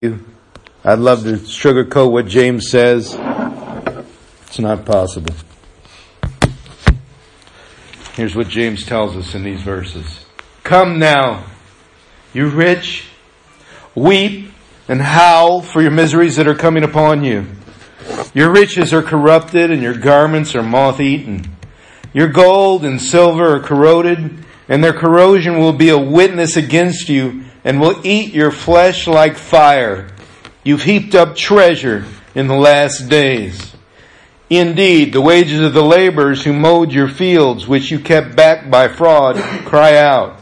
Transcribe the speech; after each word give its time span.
I'd 0.00 1.00
love 1.00 1.24
to 1.24 1.38
sugarcoat 1.38 2.12
what 2.12 2.28
James 2.28 2.70
says. 2.70 3.16
It's 4.46 4.60
not 4.60 4.84
possible. 4.84 5.34
Here's 8.14 8.36
what 8.36 8.46
James 8.48 8.86
tells 8.86 9.16
us 9.16 9.34
in 9.34 9.42
these 9.42 9.60
verses. 9.60 10.24
Come 10.62 11.00
now, 11.00 11.46
you 12.32 12.48
rich, 12.48 13.08
weep 13.96 14.52
and 14.86 15.02
howl 15.02 15.62
for 15.62 15.82
your 15.82 15.90
miseries 15.90 16.36
that 16.36 16.46
are 16.46 16.54
coming 16.54 16.84
upon 16.84 17.24
you. 17.24 17.46
Your 18.34 18.52
riches 18.52 18.92
are 18.92 19.02
corrupted 19.02 19.72
and 19.72 19.82
your 19.82 19.98
garments 19.98 20.54
are 20.54 20.62
moth 20.62 21.00
eaten. 21.00 21.56
Your 22.12 22.28
gold 22.28 22.84
and 22.84 23.02
silver 23.02 23.56
are 23.56 23.60
corroded 23.60 24.44
and 24.68 24.84
their 24.84 24.92
corrosion 24.92 25.58
will 25.58 25.72
be 25.72 25.88
a 25.88 25.98
witness 25.98 26.56
against 26.56 27.08
you 27.08 27.46
and 27.64 27.80
will 27.80 28.00
eat 28.04 28.32
your 28.32 28.50
flesh 28.50 29.06
like 29.06 29.36
fire. 29.36 30.08
You've 30.64 30.82
heaped 30.82 31.14
up 31.14 31.36
treasure 31.36 32.04
in 32.34 32.46
the 32.46 32.54
last 32.54 33.08
days. 33.08 33.74
Indeed, 34.50 35.12
the 35.12 35.20
wages 35.20 35.60
of 35.60 35.74
the 35.74 35.82
laborers 35.82 36.44
who 36.44 36.52
mowed 36.54 36.92
your 36.92 37.08
fields, 37.08 37.68
which 37.68 37.90
you 37.90 37.98
kept 38.00 38.34
back 38.34 38.70
by 38.70 38.88
fraud, 38.88 39.36
cry 39.66 39.96
out. 39.96 40.40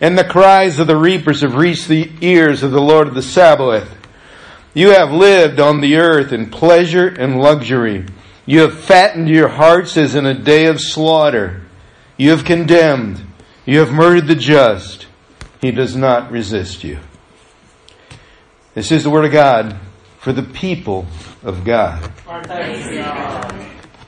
And 0.00 0.16
the 0.16 0.24
cries 0.24 0.78
of 0.78 0.86
the 0.86 0.96
reapers 0.96 1.40
have 1.40 1.56
reached 1.56 1.88
the 1.88 2.10
ears 2.20 2.62
of 2.62 2.70
the 2.70 2.80
Lord 2.80 3.08
of 3.08 3.14
the 3.14 3.22
Sabaoth. 3.22 3.96
You 4.74 4.90
have 4.90 5.10
lived 5.10 5.58
on 5.58 5.80
the 5.80 5.96
earth 5.96 6.32
in 6.32 6.50
pleasure 6.50 7.08
and 7.08 7.40
luxury. 7.40 8.06
You 8.46 8.60
have 8.60 8.78
fattened 8.78 9.28
your 9.28 9.48
hearts 9.48 9.96
as 9.96 10.14
in 10.14 10.24
a 10.24 10.34
day 10.34 10.66
of 10.66 10.80
slaughter. 10.80 11.62
You 12.16 12.30
have 12.30 12.44
condemned. 12.44 13.26
You 13.66 13.80
have 13.80 13.90
murdered 13.90 14.28
the 14.28 14.36
just. 14.36 15.07
He 15.60 15.70
does 15.70 15.96
not 15.96 16.30
resist 16.30 16.84
you. 16.84 16.98
This 18.74 18.92
is 18.92 19.04
the 19.04 19.10
word 19.10 19.24
of 19.24 19.32
God 19.32 19.76
for 20.18 20.32
the 20.32 20.42
people 20.42 21.06
of 21.42 21.64
God. 21.64 22.12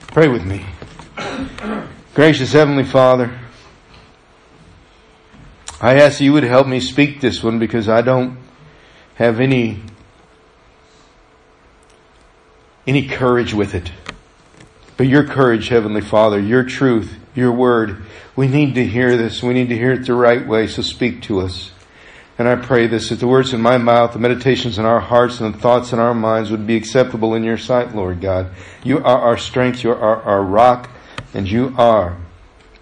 Pray 0.08 0.28
with 0.28 0.44
me. 0.44 0.64
Gracious 2.14 2.52
Heavenly 2.52 2.84
Father, 2.84 3.38
I 5.80 5.94
ask 5.94 6.20
you 6.20 6.32
would 6.32 6.42
help 6.44 6.66
me 6.66 6.78
speak 6.78 7.20
this 7.20 7.42
one 7.42 7.58
because 7.58 7.88
I 7.88 8.02
don't 8.02 8.38
have 9.14 9.40
any 9.40 9.82
any 12.86 13.06
courage 13.06 13.54
with 13.54 13.74
it. 13.74 13.90
But 14.96 15.06
your 15.06 15.24
courage, 15.24 15.68
Heavenly 15.68 16.00
Father, 16.00 16.38
your 16.38 16.64
truth, 16.64 17.14
your 17.34 17.52
word, 17.52 18.02
we 18.40 18.48
need 18.48 18.74
to 18.76 18.86
hear 18.86 19.18
this. 19.18 19.42
We 19.42 19.52
need 19.52 19.68
to 19.68 19.76
hear 19.76 19.92
it 19.92 20.06
the 20.06 20.14
right 20.14 20.46
way, 20.46 20.66
so 20.66 20.80
speak 20.80 21.20
to 21.24 21.40
us. 21.40 21.72
And 22.38 22.48
I 22.48 22.56
pray 22.56 22.86
this, 22.86 23.10
that 23.10 23.16
the 23.16 23.28
words 23.28 23.52
in 23.52 23.60
my 23.60 23.76
mouth, 23.76 24.14
the 24.14 24.18
meditations 24.18 24.78
in 24.78 24.86
our 24.86 24.98
hearts, 24.98 25.40
and 25.40 25.52
the 25.52 25.58
thoughts 25.58 25.92
in 25.92 25.98
our 25.98 26.14
minds 26.14 26.50
would 26.50 26.66
be 26.66 26.74
acceptable 26.74 27.34
in 27.34 27.44
your 27.44 27.58
sight, 27.58 27.94
Lord 27.94 28.22
God. 28.22 28.50
You 28.82 28.96
are 28.96 29.20
our 29.20 29.36
strength, 29.36 29.84
you 29.84 29.90
are 29.90 30.22
our 30.22 30.42
rock, 30.42 30.88
and 31.34 31.50
you 31.50 31.74
are 31.76 32.16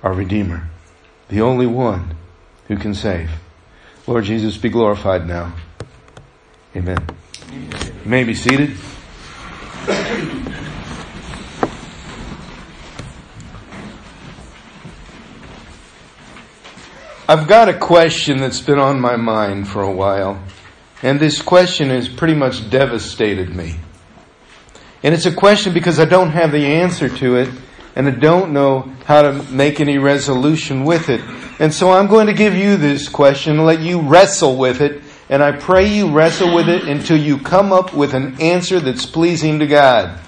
our 0.01 0.13
Redeemer, 0.13 0.69
the 1.29 1.41
only 1.41 1.67
one 1.67 2.17
who 2.69 2.77
can 2.77 2.95
save. 2.95 3.33
Lord 4.07 4.27
Jesus, 4.27 4.57
be 4.57 4.69
glorified 4.69 5.27
now. 5.27 5.55
Amen. 6.77 7.05
You 7.53 7.69
may 8.05 8.23
be 8.23 8.35
seated. 8.35 8.77
I've 17.31 17.47
got 17.47 17.69
a 17.69 17.75
question 17.79 18.39
that's 18.39 18.63
been 18.63 18.79
on 18.79 19.01
my 19.01 19.17
mind 19.17 19.69
for 19.69 19.83
a 19.83 19.93
while, 19.93 20.43
and 21.03 21.21
this 21.21 21.43
question 21.43 21.91
has 21.91 22.09
pretty 22.09 22.33
much 22.33 22.71
devastated 22.71 23.55
me. 23.55 23.77
And 25.03 25.15
it's 25.15 25.27
a 25.27 25.35
question 25.35 25.75
because 25.75 26.01
I 26.01 26.07
don't 26.07 26.31
have 26.31 26.53
the 26.53 26.65
answer 26.65 27.11
to 27.11 27.37
it, 27.37 27.51
and 27.95 28.09
I 28.09 28.13
don't 28.13 28.55
know 28.55 28.91
how 29.05 29.21
to 29.21 29.43
make 29.53 29.79
any 29.79 29.99
resolution 29.99 30.85
with 30.85 31.11
it. 31.11 31.21
And 31.59 31.75
so 31.75 31.93
I'm 31.93 32.07
going 32.07 32.29
to 32.29 32.33
give 32.33 32.55
you 32.55 32.79
this 32.79 33.11
question 33.11 33.59
and 33.59 33.67
let 33.67 33.81
you 33.81 34.01
wrestle 34.01 34.57
with 34.57 34.81
it, 34.81 35.03
and 35.29 35.43
I 35.43 35.53
pray 35.53 35.87
you 35.87 36.11
wrestle 36.11 36.55
with 36.55 36.71
it 36.71 36.89
until 36.89 37.19
you 37.19 37.37
come 37.37 37.75
up 37.75 37.93
with 37.93 38.15
an 38.15 38.41
answer 38.41 38.81
that's 38.81 39.05
pleasing 39.05 39.59
to 39.59 39.67
God. 39.67 40.19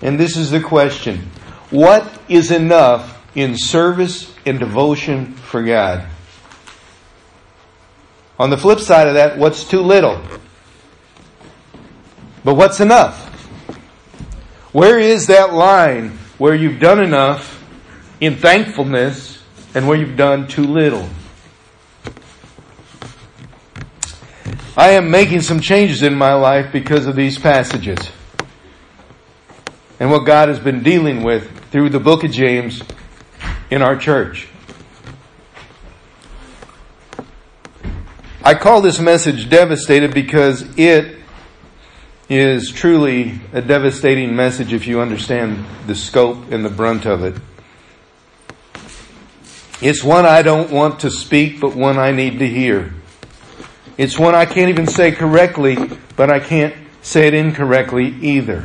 And 0.00 0.16
this 0.16 0.36
is 0.36 0.52
the 0.52 0.60
question. 0.60 1.28
What 1.70 2.20
is 2.28 2.52
enough 2.52 3.20
in 3.34 3.56
service 3.58 4.32
and 4.46 4.60
devotion 4.60 5.32
for 5.32 5.64
God? 5.64 6.06
On 8.38 8.50
the 8.50 8.56
flip 8.56 8.80
side 8.80 9.08
of 9.08 9.14
that, 9.14 9.38
what's 9.38 9.64
too 9.64 9.80
little? 9.80 10.20
But 12.44 12.54
what's 12.54 12.80
enough? 12.80 13.24
Where 14.72 14.98
is 14.98 15.26
that 15.28 15.54
line 15.54 16.18
where 16.38 16.54
you've 16.54 16.80
done 16.80 17.02
enough 17.02 17.64
in 18.20 18.36
thankfulness 18.36 19.42
and 19.74 19.88
where 19.88 19.96
you've 19.96 20.16
done 20.16 20.46
too 20.46 20.64
little? 20.64 21.08
I 24.76 24.90
am 24.90 25.10
making 25.10 25.40
some 25.40 25.60
changes 25.60 26.02
in 26.02 26.14
my 26.14 26.34
life 26.34 26.70
because 26.70 27.06
of 27.06 27.16
these 27.16 27.38
passages 27.38 27.98
and 29.98 30.10
what 30.10 30.26
God 30.26 30.50
has 30.50 30.58
been 30.58 30.82
dealing 30.82 31.22
with 31.22 31.50
through 31.70 31.88
the 31.88 32.00
book 32.00 32.24
of 32.24 32.30
James 32.30 32.82
in 33.70 33.80
our 33.80 33.96
church. 33.96 34.48
I 38.46 38.54
call 38.54 38.80
this 38.80 39.00
message 39.00 39.50
devastated 39.50 40.14
because 40.14 40.62
it 40.78 41.18
is 42.28 42.70
truly 42.70 43.40
a 43.52 43.60
devastating 43.60 44.36
message 44.36 44.72
if 44.72 44.86
you 44.86 45.00
understand 45.00 45.64
the 45.88 45.96
scope 45.96 46.52
and 46.52 46.64
the 46.64 46.70
brunt 46.70 47.06
of 47.06 47.24
it. 47.24 47.34
It's 49.82 50.04
one 50.04 50.24
I 50.24 50.42
don't 50.42 50.70
want 50.70 51.00
to 51.00 51.10
speak, 51.10 51.60
but 51.60 51.74
one 51.74 51.98
I 51.98 52.12
need 52.12 52.38
to 52.38 52.46
hear. 52.46 52.94
It's 53.98 54.16
one 54.16 54.36
I 54.36 54.46
can't 54.46 54.68
even 54.68 54.86
say 54.86 55.10
correctly, 55.10 55.76
but 56.14 56.30
I 56.30 56.38
can't 56.38 56.76
say 57.02 57.26
it 57.26 57.34
incorrectly 57.34 58.14
either. 58.22 58.64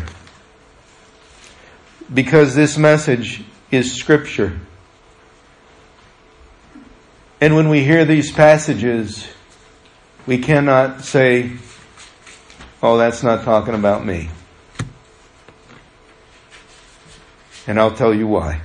Because 2.13 2.53
this 2.53 2.77
message 2.77 3.43
is 3.71 3.95
scripture. 3.95 4.59
And 7.41 7.55
when 7.55 7.67
we 7.67 7.83
hear 7.83 8.05
these 8.05 8.31
passages, 8.31 9.27
we 10.31 10.37
cannot 10.37 11.01
say, 11.01 11.51
oh, 12.81 12.97
that's 12.97 13.21
not 13.21 13.43
talking 13.43 13.73
about 13.73 14.05
me. 14.05 14.29
And 17.67 17.77
I'll 17.77 17.93
tell 17.93 18.13
you 18.13 18.27
why. 18.27 18.61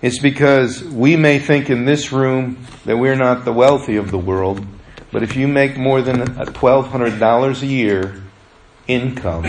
It's 0.00 0.20
because 0.20 0.82
we 0.84 1.16
may 1.16 1.38
think 1.38 1.68
in 1.68 1.84
this 1.84 2.12
room 2.12 2.66
that 2.86 2.96
we're 2.96 3.14
not 3.14 3.44
the 3.44 3.52
wealthy 3.52 3.96
of 3.96 4.10
the 4.10 4.16
world, 4.16 4.64
but 5.10 5.22
if 5.22 5.36
you 5.36 5.46
make 5.46 5.76
more 5.76 6.00
than 6.00 6.20
$1,200 6.24 7.62
a 7.62 7.66
year 7.66 8.22
income, 8.88 9.44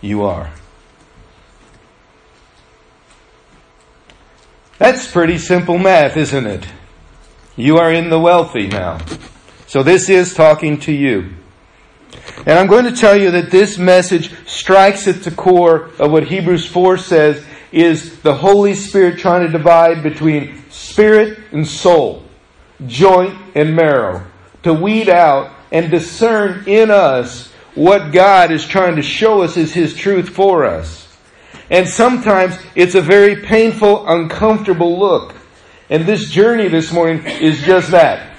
you 0.00 0.22
are. 0.22 0.50
That's 4.78 5.06
pretty 5.12 5.36
simple 5.36 5.76
math, 5.76 6.16
isn't 6.16 6.46
it? 6.46 6.66
You 7.56 7.76
are 7.76 7.92
in 7.92 8.08
the 8.08 8.18
wealthy 8.18 8.66
now. 8.66 9.00
So 9.70 9.84
this 9.84 10.08
is 10.08 10.34
talking 10.34 10.80
to 10.80 10.92
you. 10.92 11.32
And 12.38 12.58
I'm 12.58 12.66
going 12.66 12.86
to 12.86 12.90
tell 12.90 13.16
you 13.16 13.30
that 13.30 13.52
this 13.52 13.78
message 13.78 14.34
strikes 14.44 15.06
at 15.06 15.22
the 15.22 15.30
core 15.30 15.90
of 16.00 16.10
what 16.10 16.26
Hebrews 16.26 16.66
4 16.66 16.98
says 16.98 17.44
is 17.70 18.20
the 18.22 18.34
Holy 18.34 18.74
Spirit 18.74 19.20
trying 19.20 19.46
to 19.46 19.52
divide 19.52 20.02
between 20.02 20.68
spirit 20.70 21.38
and 21.52 21.64
soul, 21.64 22.24
joint 22.88 23.38
and 23.54 23.76
marrow, 23.76 24.26
to 24.64 24.74
weed 24.74 25.08
out 25.08 25.52
and 25.70 25.88
discern 25.88 26.64
in 26.66 26.90
us 26.90 27.52
what 27.76 28.10
God 28.10 28.50
is 28.50 28.66
trying 28.66 28.96
to 28.96 29.02
show 29.02 29.42
us 29.42 29.56
is 29.56 29.72
His 29.72 29.94
truth 29.94 30.30
for 30.30 30.64
us. 30.64 31.16
And 31.70 31.88
sometimes 31.88 32.58
it's 32.74 32.96
a 32.96 33.00
very 33.00 33.36
painful, 33.36 34.08
uncomfortable 34.08 34.98
look. 34.98 35.36
And 35.88 36.06
this 36.06 36.28
journey 36.28 36.66
this 36.66 36.92
morning 36.92 37.24
is 37.24 37.62
just 37.62 37.92
that. 37.92 38.29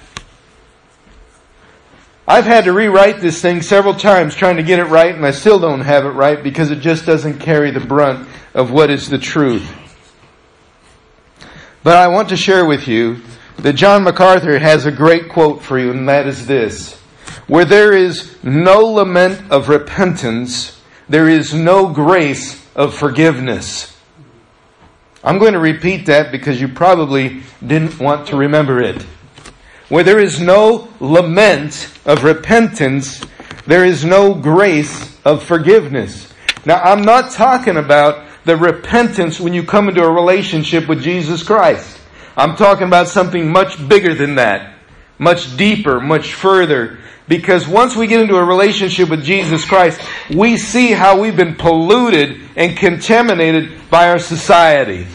I've 2.27 2.45
had 2.45 2.65
to 2.65 2.73
rewrite 2.73 3.19
this 3.19 3.41
thing 3.41 3.61
several 3.61 3.95
times 3.95 4.35
trying 4.35 4.57
to 4.57 4.63
get 4.63 4.79
it 4.79 4.85
right, 4.85 5.13
and 5.13 5.25
I 5.25 5.31
still 5.31 5.59
don't 5.59 5.81
have 5.81 6.05
it 6.05 6.09
right 6.09 6.41
because 6.41 6.69
it 6.69 6.79
just 6.79 7.05
doesn't 7.05 7.39
carry 7.39 7.71
the 7.71 7.79
brunt 7.79 8.29
of 8.53 8.71
what 8.71 8.91
is 8.91 9.09
the 9.09 9.17
truth. 9.17 9.75
But 11.83 11.97
I 11.97 12.09
want 12.09 12.29
to 12.29 12.37
share 12.37 12.65
with 12.65 12.87
you 12.87 13.21
that 13.57 13.73
John 13.73 14.03
MacArthur 14.03 14.59
has 14.59 14.85
a 14.85 14.91
great 14.91 15.29
quote 15.29 15.63
for 15.63 15.79
you, 15.79 15.89
and 15.89 16.07
that 16.09 16.27
is 16.27 16.45
this. 16.45 16.99
Where 17.47 17.65
there 17.65 17.91
is 17.91 18.37
no 18.43 18.79
lament 18.81 19.51
of 19.51 19.67
repentance, 19.67 20.79
there 21.09 21.27
is 21.27 21.55
no 21.55 21.87
grace 21.91 22.63
of 22.75 22.93
forgiveness. 22.93 23.97
I'm 25.23 25.39
going 25.39 25.53
to 25.53 25.59
repeat 25.59 26.05
that 26.05 26.31
because 26.31 26.61
you 26.61 26.67
probably 26.67 27.41
didn't 27.65 27.99
want 27.99 28.27
to 28.27 28.35
remember 28.35 28.79
it 28.81 29.05
where 29.91 30.05
there 30.05 30.19
is 30.19 30.39
no 30.39 30.87
lament 31.01 31.91
of 32.05 32.23
repentance, 32.23 33.21
there 33.67 33.83
is 33.83 34.05
no 34.05 34.33
grace 34.33 35.19
of 35.25 35.43
forgiveness. 35.43 36.33
Now, 36.65 36.81
I'm 36.81 37.01
not 37.01 37.31
talking 37.33 37.75
about 37.75 38.25
the 38.45 38.55
repentance 38.55 39.37
when 39.37 39.53
you 39.53 39.63
come 39.63 39.89
into 39.89 40.01
a 40.01 40.09
relationship 40.09 40.87
with 40.87 41.03
Jesus 41.03 41.43
Christ. 41.43 41.99
I'm 42.37 42.55
talking 42.55 42.87
about 42.87 43.09
something 43.09 43.51
much 43.51 43.85
bigger 43.89 44.15
than 44.15 44.35
that, 44.35 44.75
much 45.19 45.57
deeper, 45.57 45.99
much 45.99 46.35
further. 46.35 46.99
Because 47.27 47.67
once 47.67 47.93
we 47.93 48.07
get 48.07 48.21
into 48.21 48.37
a 48.37 48.45
relationship 48.45 49.09
with 49.09 49.25
Jesus 49.25 49.65
Christ, 49.65 49.99
we 50.33 50.55
see 50.55 50.93
how 50.93 51.19
we've 51.19 51.35
been 51.35 51.55
polluted 51.55 52.39
and 52.55 52.77
contaminated 52.77 53.89
by 53.89 54.09
our 54.09 54.19
society. 54.19 55.05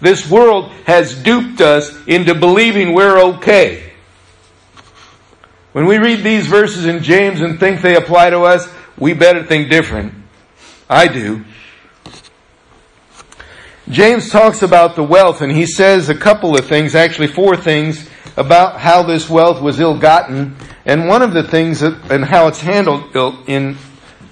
This 0.00 0.28
world 0.28 0.70
has 0.86 1.14
duped 1.22 1.60
us 1.60 1.94
into 2.06 2.34
believing 2.34 2.94
we're 2.94 3.18
okay. 3.34 3.92
When 5.72 5.86
we 5.86 5.98
read 5.98 6.24
these 6.24 6.46
verses 6.46 6.86
in 6.86 7.02
James 7.02 7.40
and 7.40 7.60
think 7.60 7.80
they 7.80 7.96
apply 7.96 8.30
to 8.30 8.40
us, 8.40 8.68
we 8.98 9.12
better 9.12 9.44
think 9.44 9.70
different. 9.70 10.14
I 10.88 11.06
do. 11.06 11.44
James 13.88 14.30
talks 14.30 14.62
about 14.62 14.96
the 14.96 15.02
wealth 15.02 15.42
and 15.42 15.52
he 15.52 15.66
says 15.66 16.08
a 16.08 16.14
couple 16.14 16.56
of 16.56 16.66
things, 16.66 16.94
actually 16.94 17.28
four 17.28 17.56
things, 17.56 18.08
about 18.36 18.80
how 18.80 19.02
this 19.02 19.28
wealth 19.28 19.60
was 19.60 19.80
ill 19.80 19.98
gotten 19.98 20.56
and 20.84 21.08
one 21.08 21.22
of 21.22 21.32
the 21.32 21.42
things 21.42 21.80
that, 21.80 22.10
and 22.10 22.24
how 22.24 22.48
it's 22.48 22.60
handled 22.60 23.14
in 23.46 23.76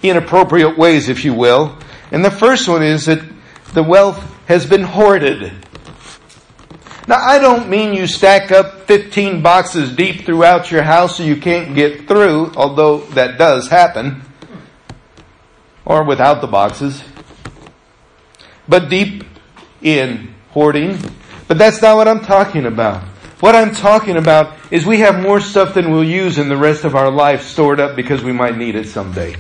inappropriate 0.03 0.79
ways, 0.79 1.09
if 1.09 1.25
you 1.25 1.35
will. 1.35 1.77
And 2.11 2.25
the 2.25 2.31
first 2.31 2.69
one 2.69 2.83
is 2.83 3.07
that 3.07 3.23
the 3.75 3.83
wealth 3.83 4.38
has 4.49 4.65
been 4.65 4.83
hoarded. 4.83 5.53
Now, 7.07 7.19
I 7.19 7.39
don't 7.39 7.69
mean 7.69 7.93
you 7.93 8.07
stack 8.07 8.51
up 8.51 8.87
15 8.87 9.43
boxes 9.43 9.95
deep 9.95 10.25
throughout 10.25 10.71
your 10.71 10.83
house 10.83 11.19
so 11.19 11.23
you 11.23 11.37
can't 11.37 11.75
get 11.75 12.09
through, 12.09 12.53
although 12.57 12.99
that 13.13 13.39
does 13.39 13.69
happen, 13.69 14.23
or 15.85 16.03
without 16.03 16.41
the 16.41 16.47
boxes, 16.47 17.03
but 18.67 18.89
deep 18.89 19.25
in 19.83 20.35
hoarding. 20.51 20.99
But 21.47 21.59
that's 21.59 21.83
not 21.83 21.97
what 21.97 22.09
I'm 22.09 22.21
talking 22.21 22.65
about. 22.65 23.03
What 23.41 23.55
I'm 23.55 23.75
talking 23.75 24.17
about 24.17 24.57
is 24.71 24.87
we 24.87 25.01
have 25.01 25.23
more 25.23 25.41
stuff 25.41 25.75
than 25.75 25.91
we'll 25.91 26.05
use 26.05 26.39
in 26.39 26.49
the 26.49 26.57
rest 26.57 26.85
of 26.85 26.97
our 26.97 27.11
life 27.11 27.43
stored 27.43 27.81
up 27.81 27.97
because 27.97 28.25
we 28.25 28.33
might 28.33 28.57
need 28.57 28.77
it 28.77 28.89
someday. 28.89 29.37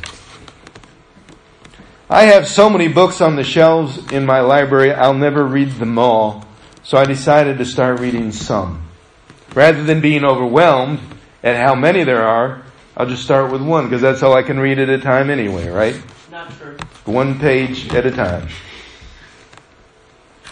I 2.10 2.24
have 2.24 2.48
so 2.48 2.70
many 2.70 2.88
books 2.88 3.20
on 3.20 3.36
the 3.36 3.44
shelves 3.44 3.98
in 4.12 4.24
my 4.24 4.40
library, 4.40 4.92
I'll 4.92 5.12
never 5.12 5.44
read 5.44 5.72
them 5.72 5.98
all. 5.98 6.46
So 6.82 6.96
I 6.96 7.04
decided 7.04 7.58
to 7.58 7.66
start 7.66 8.00
reading 8.00 8.32
some. 8.32 8.82
Rather 9.54 9.84
than 9.84 10.00
being 10.00 10.24
overwhelmed 10.24 11.00
at 11.42 11.56
how 11.56 11.74
many 11.74 12.04
there 12.04 12.26
are, 12.26 12.62
I'll 12.96 13.06
just 13.06 13.24
start 13.24 13.52
with 13.52 13.60
one 13.60 13.84
because 13.84 14.00
that's 14.00 14.22
all 14.22 14.34
I 14.34 14.42
can 14.42 14.58
read 14.58 14.78
at 14.78 14.88
a 14.88 14.98
time 14.98 15.28
anyway, 15.28 15.68
right? 15.68 16.00
Not 16.30 16.50
true. 16.58 16.78
One 17.04 17.38
page 17.38 17.92
at 17.92 18.06
a 18.06 18.10
time. 18.10 18.48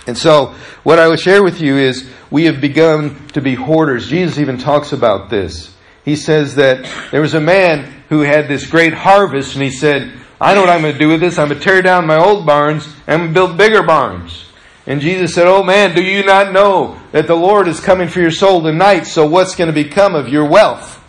And 0.06 0.16
so, 0.16 0.54
what 0.82 0.98
I 0.98 1.08
would 1.08 1.18
share 1.18 1.42
with 1.42 1.60
you 1.60 1.78
is 1.78 2.08
we 2.30 2.44
have 2.44 2.60
begun 2.60 3.28
to 3.28 3.40
be 3.40 3.54
hoarders. 3.54 4.08
Jesus 4.08 4.38
even 4.38 4.58
talks 4.58 4.92
about 4.92 5.30
this. 5.30 5.74
He 6.04 6.16
says 6.16 6.56
that 6.56 6.86
there 7.10 7.22
was 7.22 7.34
a 7.34 7.40
man 7.40 7.92
who 8.10 8.20
had 8.20 8.46
this 8.46 8.66
great 8.66 8.92
harvest 8.92 9.54
and 9.54 9.64
he 9.64 9.70
said, 9.70 10.12
I 10.40 10.54
know 10.54 10.60
what 10.60 10.70
I'm 10.70 10.82
going 10.82 10.92
to 10.92 10.98
do 10.98 11.08
with 11.08 11.20
this. 11.20 11.38
I'm 11.38 11.48
going 11.48 11.58
to 11.58 11.64
tear 11.64 11.80
down 11.80 12.06
my 12.06 12.16
old 12.16 12.44
barns 12.44 12.88
and 13.06 13.32
build 13.32 13.56
bigger 13.56 13.82
barns. 13.82 14.46
And 14.86 15.00
Jesus 15.00 15.34
said, 15.34 15.46
Oh 15.46 15.62
man, 15.62 15.94
do 15.94 16.02
you 16.02 16.24
not 16.24 16.52
know 16.52 17.00
that 17.12 17.26
the 17.26 17.34
Lord 17.34 17.68
is 17.68 17.80
coming 17.80 18.08
for 18.08 18.20
your 18.20 18.30
soul 18.30 18.62
tonight? 18.62 19.04
So 19.04 19.26
what's 19.26 19.56
going 19.56 19.68
to 19.68 19.74
become 19.74 20.14
of 20.14 20.28
your 20.28 20.44
wealth? 20.44 21.02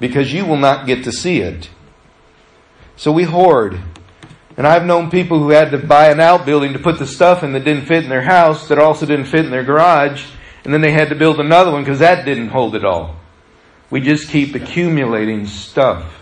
Because 0.00 0.32
you 0.32 0.44
will 0.44 0.56
not 0.56 0.86
get 0.86 1.04
to 1.04 1.12
see 1.12 1.38
it. 1.38 1.68
So 2.96 3.12
we 3.12 3.24
hoard. 3.24 3.80
And 4.56 4.66
I've 4.66 4.84
known 4.84 5.10
people 5.10 5.38
who 5.38 5.50
had 5.50 5.72
to 5.72 5.78
buy 5.78 6.10
an 6.10 6.20
outbuilding 6.20 6.72
to 6.74 6.78
put 6.78 6.98
the 6.98 7.06
stuff 7.06 7.42
in 7.42 7.52
that 7.52 7.64
didn't 7.64 7.86
fit 7.86 8.04
in 8.04 8.10
their 8.10 8.22
house, 8.22 8.68
that 8.68 8.78
also 8.78 9.04
didn't 9.04 9.26
fit 9.26 9.44
in 9.44 9.50
their 9.50 9.64
garage, 9.64 10.26
and 10.64 10.72
then 10.72 10.80
they 10.80 10.92
had 10.92 11.08
to 11.08 11.16
build 11.16 11.40
another 11.40 11.72
one 11.72 11.82
because 11.82 11.98
that 11.98 12.24
didn't 12.24 12.48
hold 12.48 12.76
it 12.76 12.84
all. 12.84 13.16
We 13.90 14.00
just 14.00 14.28
keep 14.28 14.54
accumulating 14.54 15.46
stuff. 15.46 16.20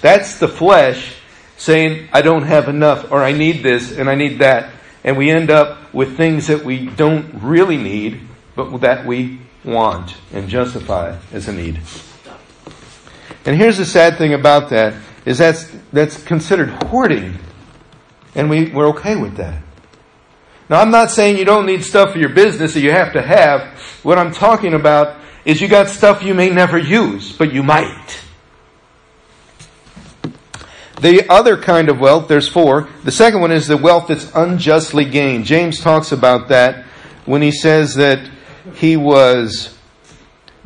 That's 0.00 0.38
the 0.38 0.48
flesh 0.48 1.15
saying, 1.56 2.08
I 2.12 2.22
don't 2.22 2.44
have 2.44 2.68
enough, 2.68 3.10
or 3.10 3.22
I 3.22 3.32
need 3.32 3.62
this, 3.62 3.96
and 3.96 4.08
I 4.08 4.14
need 4.14 4.40
that 4.40 4.72
and 5.06 5.16
we 5.16 5.30
end 5.30 5.50
up 5.50 5.94
with 5.94 6.16
things 6.16 6.48
that 6.48 6.64
we 6.64 6.86
don't 6.86 7.32
really 7.40 7.76
need, 7.76 8.20
but 8.56 8.76
that 8.78 9.06
we 9.06 9.38
want 9.64 10.16
and 10.32 10.48
justify 10.48 11.16
as 11.32 11.46
a 11.46 11.52
need. 11.52 11.80
And 13.46 13.56
here's 13.56 13.78
the 13.78 13.86
sad 13.86 14.18
thing 14.18 14.34
about 14.34 14.70
that 14.70 14.94
is 15.24 15.38
that's 15.38 15.70
that's 15.92 16.22
considered 16.24 16.70
hoarding, 16.84 17.38
and 18.34 18.50
we, 18.50 18.70
we're 18.70 18.88
okay 18.88 19.14
with 19.14 19.36
that. 19.36 19.62
Now 20.68 20.80
I'm 20.80 20.90
not 20.90 21.12
saying 21.12 21.38
you 21.38 21.44
don't 21.44 21.66
need 21.66 21.84
stuff 21.84 22.12
for 22.12 22.18
your 22.18 22.34
business 22.34 22.74
that 22.74 22.80
you 22.80 22.90
have 22.90 23.12
to 23.12 23.22
have. 23.22 23.78
What 24.02 24.18
I'm 24.18 24.32
talking 24.32 24.74
about 24.74 25.20
is 25.44 25.60
you 25.60 25.68
got 25.68 25.88
stuff 25.88 26.24
you 26.24 26.34
may 26.34 26.50
never 26.50 26.78
use, 26.78 27.30
but 27.30 27.52
you 27.52 27.62
might. 27.62 28.20
The 31.00 31.30
other 31.30 31.58
kind 31.58 31.90
of 31.90 32.00
wealth, 32.00 32.26
there's 32.26 32.48
four. 32.48 32.88
The 33.04 33.12
second 33.12 33.40
one 33.40 33.52
is 33.52 33.66
the 33.66 33.76
wealth 33.76 34.08
that's 34.08 34.34
unjustly 34.34 35.04
gained. 35.04 35.44
James 35.44 35.80
talks 35.80 36.10
about 36.10 36.48
that 36.48 36.84
when 37.26 37.42
he 37.42 37.52
says 37.52 37.94
that 37.96 38.30
he 38.74 38.96
was 38.96 39.76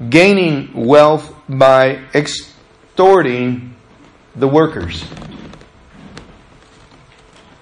gaining 0.08 0.72
wealth 0.72 1.34
by 1.48 2.00
extorting 2.14 3.74
the 4.36 4.46
workers, 4.46 5.04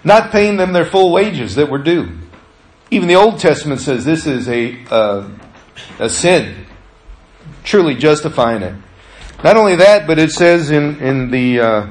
not 0.04 0.30
paying 0.30 0.58
them 0.58 0.72
their 0.72 0.84
full 0.84 1.10
wages 1.10 1.54
that 1.54 1.70
were 1.70 1.78
due. 1.78 2.18
Even 2.90 3.08
the 3.08 3.14
Old 3.14 3.38
Testament 3.38 3.80
says 3.80 4.04
this 4.04 4.26
is 4.26 4.48
a, 4.48 4.78
uh, 4.90 5.28
a 5.98 6.08
sin, 6.10 6.66
truly 7.64 7.94
justifying 7.94 8.62
it. 8.62 8.74
Not 9.42 9.56
only 9.56 9.76
that, 9.76 10.06
but 10.06 10.18
it 10.18 10.32
says 10.32 10.70
in, 10.70 11.00
in 11.00 11.30
the 11.30 11.60
uh, 11.60 11.90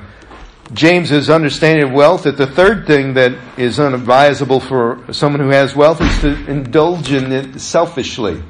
James's 0.73 1.29
understanding 1.29 1.85
of 1.85 1.93
wealth 1.93 2.23
that 2.23 2.37
the 2.37 2.47
third 2.47 2.87
thing 2.87 3.13
that 3.13 3.33
is 3.57 3.79
unadvisable 3.79 4.59
for 4.59 5.13
someone 5.13 5.41
who 5.41 5.49
has 5.49 5.75
wealth 5.75 6.01
is 6.01 6.19
to 6.19 6.49
indulge 6.49 7.11
in 7.11 7.31
it 7.31 7.59
selfishly. 7.59 8.43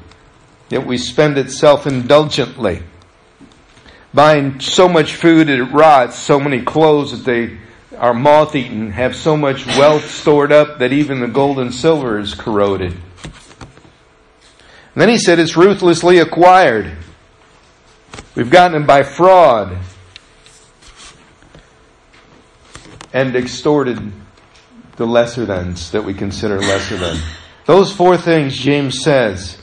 Yet 0.68 0.84
we 0.84 0.98
spend 0.98 1.38
it 1.38 1.50
self-indulgently. 1.50 2.82
Buying 4.12 4.60
so 4.60 4.88
much 4.88 5.14
food 5.14 5.46
that 5.46 5.58
it 5.58 5.64
rots, 5.64 6.18
so 6.18 6.40
many 6.40 6.62
clothes 6.62 7.12
that 7.12 7.24
they 7.24 7.58
are 7.96 8.14
moth-eaten, 8.14 8.90
have 8.90 9.14
so 9.14 9.36
much 9.36 9.64
wealth 9.66 10.10
stored 10.10 10.50
up 10.50 10.80
that 10.80 10.92
even 10.92 11.20
the 11.20 11.28
gold 11.28 11.58
and 11.58 11.72
silver 11.72 12.18
is 12.18 12.34
corroded. 12.34 12.92
And 12.92 15.02
then 15.02 15.08
he 15.08 15.18
said 15.18 15.38
it's 15.38 15.56
ruthlessly 15.56 16.18
acquired. 16.18 16.96
We've 18.34 18.50
gotten 18.50 18.82
it 18.82 18.86
by 18.86 19.04
fraud 19.04 19.78
and 23.12 23.34
extorted 23.36 24.12
the 24.96 25.06
lesser 25.06 25.46
thans 25.46 25.90
that 25.92 26.04
we 26.04 26.14
consider 26.14 26.58
lesser 26.58 26.96
than. 26.96 27.20
Those 27.66 27.92
four 27.92 28.16
things 28.16 28.56
James 28.56 29.02
says. 29.02 29.58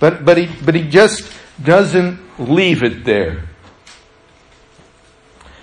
But, 0.00 0.24
but, 0.24 0.36
he, 0.36 0.46
but 0.64 0.74
he 0.74 0.88
just 0.88 1.32
doesn't 1.62 2.20
leave 2.38 2.82
it 2.82 3.04
there. 3.04 3.48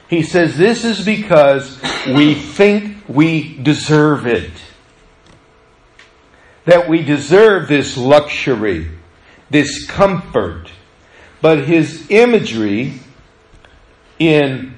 He 0.09 0.23
says 0.23 0.57
this 0.57 0.83
is 0.83 1.05
because 1.05 1.79
we 2.07 2.33
think 2.33 3.07
we 3.07 3.57
deserve 3.57 4.27
it. 4.27 4.51
That 6.65 6.89
we 6.89 7.03
deserve 7.03 7.67
this 7.67 7.97
luxury, 7.97 8.89
this 9.49 9.85
comfort. 9.87 10.71
But 11.41 11.65
his 11.65 12.09
imagery 12.09 12.99
in 14.19 14.75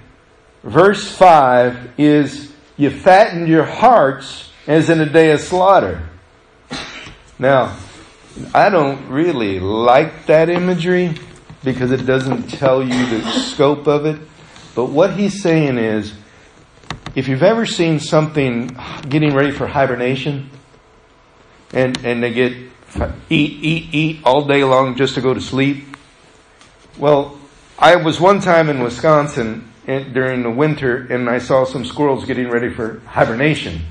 verse 0.63 1.12
5 1.15 1.93
is 1.98 2.51
you 2.77 2.89
fattened 2.89 3.48
your 3.48 3.63
hearts 3.63 4.51
as 4.67 4.89
in 4.89 5.00
a 5.01 5.10
day 5.10 5.32
of 5.32 5.41
slaughter. 5.41 6.01
Now, 7.38 7.77
I 8.53 8.70
don't 8.70 9.10
really 9.10 9.60
like 9.60 10.25
that 10.27 10.50
imagery 10.50 11.15
because 11.63 11.91
it 11.91 12.05
doesn't 12.05 12.50
tell 12.50 12.82
you 12.84 13.05
the 13.05 13.32
scope 13.32 13.88
of 13.88 14.05
it. 14.05 14.20
But 14.75 14.86
what 14.86 15.13
he's 15.13 15.41
saying 15.41 15.77
is, 15.77 16.13
if 17.15 17.27
you've 17.27 17.43
ever 17.43 17.65
seen 17.65 18.00
something 18.00 18.75
getting 19.08 19.36
ready 19.36 19.51
for 19.51 19.67
hibernation, 19.67 20.50
and, 21.74 21.98
and 22.05 22.24
they 22.24 22.34
get 22.34 22.53
eat, 23.29 23.63
eat, 23.63 23.93
eat 23.93 24.20
all 24.24 24.46
day 24.46 24.63
long 24.63 24.96
just 24.96 25.15
to 25.15 25.22
go 25.22 25.34
to 25.34 25.41
sleep. 25.41 25.98
Well, 26.98 27.39
I 27.77 27.96
was 27.96 28.20
one 28.20 28.39
time 28.39 28.70
in 28.70 28.82
Wisconsin 28.82 29.73
during 29.86 30.44
the 30.44 30.50
winter 30.50 31.08
and 31.10 31.30
I 31.30 31.40
saw 31.40 31.66
some 31.66 31.86
squirrels 31.86 32.25
getting 32.25 32.50
ready 32.50 32.74
for 32.74 33.00
hibernation. 33.02 33.82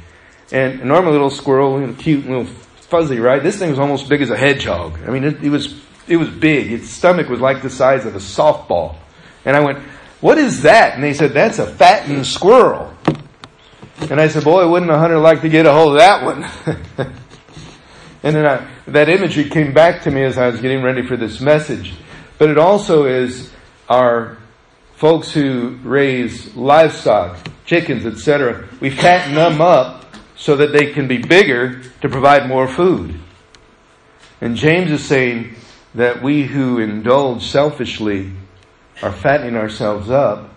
And 0.50 0.80
a 0.80 0.84
normal 0.84 1.12
little 1.12 1.30
squirrel, 1.30 1.78
know, 1.78 1.94
cute 1.94 2.26
little 2.26 2.44
fuzzy, 2.44 3.18
right? 3.18 3.42
This 3.42 3.58
thing 3.58 3.70
was 3.70 3.78
almost 3.78 4.08
big 4.08 4.20
as 4.20 4.30
a 4.30 4.36
hedgehog. 4.36 4.98
I 5.06 5.10
mean, 5.10 5.24
it, 5.24 5.42
it 5.42 5.50
was, 5.50 5.80
it 6.06 6.16
was 6.16 6.28
big. 6.28 6.70
Its 6.70 6.90
stomach 6.90 7.28
was 7.28 7.40
like 7.40 7.62
the 7.62 7.70
size 7.70 8.04
of 8.04 8.14
a 8.14 8.18
softball. 8.18 8.96
And 9.44 9.56
I 9.56 9.60
went, 9.60 9.78
What 10.20 10.38
is 10.38 10.62
that? 10.62 10.94
And 10.94 11.02
they 11.02 11.14
said, 11.14 11.32
That's 11.32 11.58
a 11.58 11.66
fattened 11.66 12.26
squirrel. 12.26 12.94
And 14.10 14.20
I 14.20 14.28
said, 14.28 14.44
Boy, 14.44 14.68
wouldn't 14.68 14.90
a 14.90 14.98
hunter 14.98 15.18
like 15.18 15.40
to 15.40 15.48
get 15.48 15.64
a 15.64 15.72
hold 15.72 15.94
of 15.94 15.98
that 15.98 16.24
one? 16.24 16.44
and 18.22 18.36
then 18.36 18.46
I, 18.46 18.68
that 18.88 19.08
imagery 19.08 19.48
came 19.48 19.72
back 19.72 20.02
to 20.02 20.10
me 20.10 20.22
as 20.24 20.36
I 20.36 20.48
was 20.48 20.60
getting 20.60 20.82
ready 20.82 21.06
for 21.06 21.16
this 21.16 21.40
message. 21.40 21.94
But 22.38 22.50
it 22.50 22.58
also 22.58 23.06
is 23.06 23.50
our 23.88 24.36
folks 25.02 25.32
who 25.32 25.70
raise 25.82 26.54
livestock, 26.54 27.36
chickens, 27.66 28.06
etc. 28.06 28.68
We 28.78 28.88
fatten 28.88 29.34
them 29.34 29.60
up 29.60 30.04
so 30.36 30.54
that 30.54 30.70
they 30.72 30.92
can 30.92 31.08
be 31.08 31.18
bigger 31.18 31.82
to 32.02 32.08
provide 32.08 32.46
more 32.46 32.68
food. 32.68 33.18
And 34.40 34.54
James 34.54 34.92
is 34.92 35.04
saying 35.04 35.56
that 35.96 36.22
we 36.22 36.44
who 36.44 36.78
indulge 36.78 37.44
selfishly 37.44 38.30
are 39.02 39.10
fattening 39.10 39.56
ourselves 39.56 40.08
up 40.08 40.50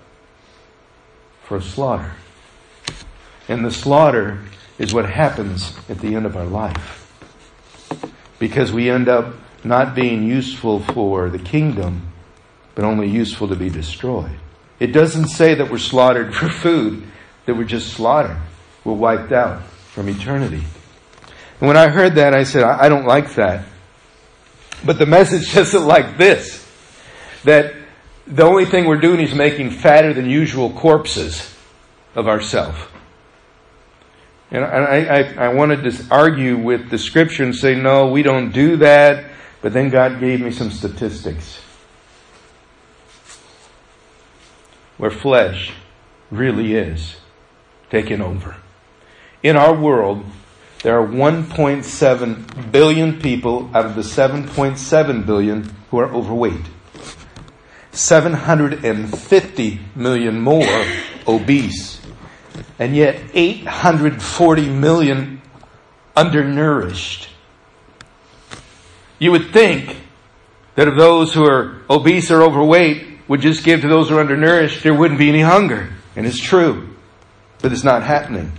for 1.45 1.59
slaughter. 1.59 2.11
And 3.47 3.65
the 3.65 3.71
slaughter 3.71 4.43
is 4.77 4.93
what 4.93 5.09
happens 5.09 5.75
at 5.89 5.97
the 5.97 6.13
end 6.13 6.27
of 6.27 6.37
our 6.37 6.45
life. 6.45 7.11
Because 8.37 8.71
we 8.71 8.91
end 8.91 9.09
up 9.09 9.33
not 9.63 9.95
being 9.95 10.21
useful 10.21 10.81
for 10.81 11.31
the 11.31 11.39
kingdom, 11.39 12.11
but 12.75 12.83
only 12.83 13.07
useful 13.07 13.47
to 13.47 13.55
be 13.55 13.69
destroyed. 13.69 14.37
It 14.79 14.87
doesn't 14.87 15.29
say 15.29 15.55
that 15.55 15.71
we're 15.71 15.77
slaughtered 15.77 16.35
for 16.35 16.49
food, 16.49 17.07
that 17.45 17.55
we're 17.55 17.63
just 17.63 17.93
slaughtered. 17.93 18.37
We're 18.83 18.93
wiped 18.93 19.31
out 19.31 19.63
from 19.63 20.09
eternity. 20.09 20.63
And 21.59 21.67
when 21.67 21.77
I 21.77 21.87
heard 21.87 22.15
that, 22.15 22.35
I 22.35 22.43
said, 22.43 22.63
I 22.63 22.89
don't 22.89 23.05
like 23.05 23.35
that. 23.35 23.65
But 24.85 24.99
the 24.99 25.05
message 25.05 25.47
says 25.51 25.73
it 25.73 25.79
like 25.79 26.17
this 26.17 26.63
that 27.45 27.75
the 28.27 28.43
only 28.43 28.65
thing 28.65 28.85
we're 28.85 28.99
doing 28.99 29.19
is 29.19 29.33
making 29.33 29.69
fatter 29.69 30.13
than 30.13 30.27
usual 30.27 30.71
corpses 30.71 31.55
of 32.15 32.27
ourselves. 32.27 32.79
And 34.49 34.65
I, 34.65 35.05
I, 35.05 35.45
I, 35.45 35.47
wanted 35.49 35.83
to 35.83 36.05
argue 36.09 36.57
with 36.57 36.89
the 36.89 36.97
scripture 36.97 37.43
and 37.43 37.53
say, 37.53 37.75
no, 37.75 38.07
we 38.07 38.23
don't 38.23 38.51
do 38.51 38.77
that. 38.77 39.25
But 39.61 39.73
then 39.73 39.89
God 39.89 40.19
gave 40.19 40.41
me 40.41 40.51
some 40.51 40.71
statistics 40.71 41.59
where 44.97 45.11
flesh 45.11 45.73
really 46.31 46.75
is 46.75 47.17
taking 47.89 48.21
over. 48.21 48.55
In 49.43 49.55
our 49.55 49.75
world, 49.75 50.25
there 50.83 50.99
are 50.99 51.07
1.7 51.07 52.71
billion 52.71 53.19
people 53.19 53.69
out 53.73 53.85
of 53.85 53.95
the 53.95 54.01
7.7 54.01 55.25
billion 55.25 55.73
who 55.89 55.97
are 55.99 56.13
overweight. 56.13 56.65
750 57.91 59.79
million 59.95 60.41
more 60.41 60.85
obese. 61.27 62.01
And 62.77 62.95
yet 62.95 63.21
840 63.33 64.69
million 64.69 65.41
undernourished. 66.15 67.29
You 69.17 69.31
would 69.31 69.51
think 69.51 69.97
that 70.75 70.87
of 70.87 70.97
those 70.97 71.33
who 71.33 71.45
are 71.45 71.81
obese 71.89 72.29
or 72.31 72.43
overweight 72.43 73.14
would 73.27 73.41
just 73.41 73.63
give 73.63 73.81
to 73.81 73.87
those 73.87 74.09
who 74.09 74.17
are 74.17 74.19
undernourished, 74.19 74.83
there 74.83 74.93
wouldn't 74.93 75.19
be 75.19 75.29
any 75.29 75.41
hunger. 75.41 75.89
And 76.15 76.25
it's 76.25 76.39
true. 76.39 76.95
But 77.61 77.71
it's 77.71 77.83
not 77.83 78.03
happening. 78.03 78.51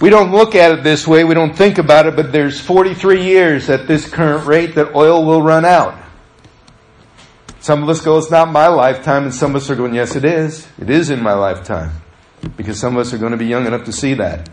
We 0.00 0.08
don't 0.08 0.32
look 0.32 0.54
at 0.54 0.72
it 0.72 0.82
this 0.82 1.06
way, 1.06 1.24
we 1.24 1.34
don't 1.34 1.54
think 1.54 1.76
about 1.76 2.06
it, 2.06 2.16
but 2.16 2.32
there's 2.32 2.58
43 2.58 3.22
years 3.22 3.68
at 3.68 3.86
this 3.86 4.08
current 4.08 4.46
rate 4.46 4.74
that 4.76 4.94
oil 4.94 5.24
will 5.24 5.42
run 5.42 5.66
out. 5.66 5.94
Some 7.60 7.82
of 7.82 7.88
us 7.90 8.00
go, 8.00 8.16
it's 8.16 8.30
not 8.30 8.50
my 8.50 8.68
lifetime, 8.68 9.24
and 9.24 9.34
some 9.34 9.50
of 9.50 9.56
us 9.56 9.68
are 9.68 9.76
going, 9.76 9.94
yes, 9.94 10.16
it 10.16 10.24
is. 10.24 10.66
It 10.78 10.88
is 10.88 11.10
in 11.10 11.22
my 11.22 11.34
lifetime. 11.34 11.92
Because 12.56 12.80
some 12.80 12.96
of 12.96 13.00
us 13.06 13.12
are 13.12 13.18
going 13.18 13.32
to 13.32 13.38
be 13.38 13.44
young 13.44 13.66
enough 13.66 13.84
to 13.84 13.92
see 13.92 14.14
that. 14.14 14.48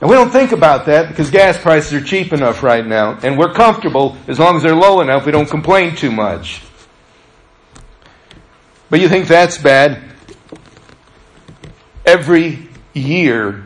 And 0.00 0.10
we 0.10 0.16
don't 0.16 0.30
think 0.30 0.50
about 0.50 0.86
that 0.86 1.08
because 1.08 1.30
gas 1.30 1.56
prices 1.56 1.94
are 1.94 2.04
cheap 2.04 2.32
enough 2.32 2.64
right 2.64 2.84
now, 2.84 3.18
and 3.22 3.38
we're 3.38 3.52
comfortable 3.52 4.16
as 4.26 4.40
long 4.40 4.56
as 4.56 4.62
they're 4.62 4.74
low 4.74 5.00
enough, 5.00 5.24
we 5.24 5.32
don't 5.32 5.48
complain 5.48 5.94
too 5.94 6.10
much. 6.10 6.62
But 8.88 9.00
you 9.00 9.08
think 9.08 9.26
that's 9.26 9.58
bad? 9.58 10.00
Every 12.04 12.68
year, 12.94 13.64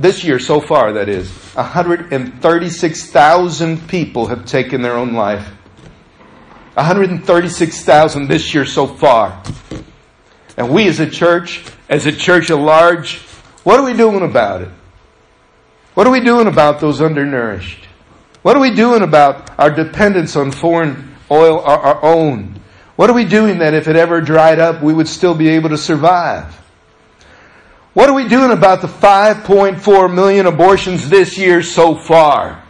this 0.00 0.24
year 0.24 0.38
so 0.38 0.58
far, 0.60 0.94
that 0.94 1.08
is, 1.08 1.30
136,000 1.54 3.88
people 3.88 4.26
have 4.26 4.46
taken 4.46 4.82
their 4.82 4.96
own 4.96 5.14
life. 5.14 5.48
136,000 6.74 8.28
this 8.28 8.54
year 8.54 8.66
so 8.66 8.86
far. 8.86 9.42
And 10.56 10.70
we 10.70 10.86
as 10.88 11.00
a 11.00 11.08
church, 11.08 11.64
as 11.88 12.04
a 12.06 12.12
church 12.12 12.50
at 12.50 12.58
large, 12.58 13.18
what 13.64 13.80
are 13.80 13.84
we 13.84 13.94
doing 13.94 14.22
about 14.22 14.62
it? 14.62 14.68
What 15.94 16.06
are 16.06 16.10
we 16.10 16.20
doing 16.20 16.46
about 16.46 16.80
those 16.80 17.00
undernourished? 17.00 17.86
What 18.42 18.56
are 18.56 18.60
we 18.60 18.74
doing 18.74 19.02
about 19.02 19.50
our 19.58 19.70
dependence 19.70 20.36
on 20.36 20.52
foreign 20.52 21.16
oil, 21.30 21.60
our, 21.60 21.78
our 21.78 22.04
own? 22.04 22.55
What 22.96 23.10
are 23.10 23.12
we 23.12 23.24
doing 23.24 23.58
that 23.58 23.74
if 23.74 23.88
it 23.88 23.96
ever 23.96 24.20
dried 24.20 24.58
up, 24.58 24.82
we 24.82 24.92
would 24.92 25.08
still 25.08 25.34
be 25.34 25.48
able 25.50 25.68
to 25.68 25.78
survive? 25.78 26.54
What 27.92 28.10
are 28.10 28.14
we 28.14 28.28
doing 28.28 28.50
about 28.50 28.82
the 28.82 28.88
5.4 28.88 30.14
million 30.14 30.46
abortions 30.46 31.08
this 31.08 31.38
year 31.38 31.62
so 31.62 31.94
far? 31.94 32.62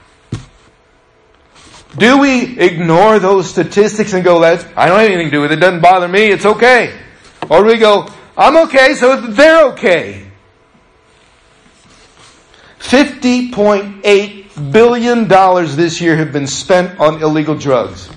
Do 1.97 2.18
we 2.18 2.59
ignore 2.59 3.18
those 3.18 3.49
statistics 3.49 4.12
and 4.12 4.23
go, 4.23 4.40
"That's 4.40 4.64
I 4.76 4.87
don't 4.87 5.00
have 5.00 5.09
anything 5.09 5.28
to 5.28 5.30
do 5.30 5.40
with 5.40 5.52
it. 5.52 5.59
it 5.59 5.61
doesn't 5.61 5.80
bother 5.80 6.09
me. 6.09 6.26
It's 6.26 6.45
okay. 6.45 6.92
Or 7.49 7.62
do 7.62 7.66
we 7.66 7.78
go, 7.78 8.06
I'm 8.37 8.56
okay, 8.68 8.95
so 8.95 9.16
they're 9.21 9.68
okay. 9.68 10.25
$50.8 12.80 14.73
billion 14.73 15.26
this 15.76 16.00
year 16.00 16.16
have 16.16 16.33
been 16.33 16.47
spent 16.47 17.00
on 17.00 17.23
illegal 17.23 17.56
drugs. 17.56 18.11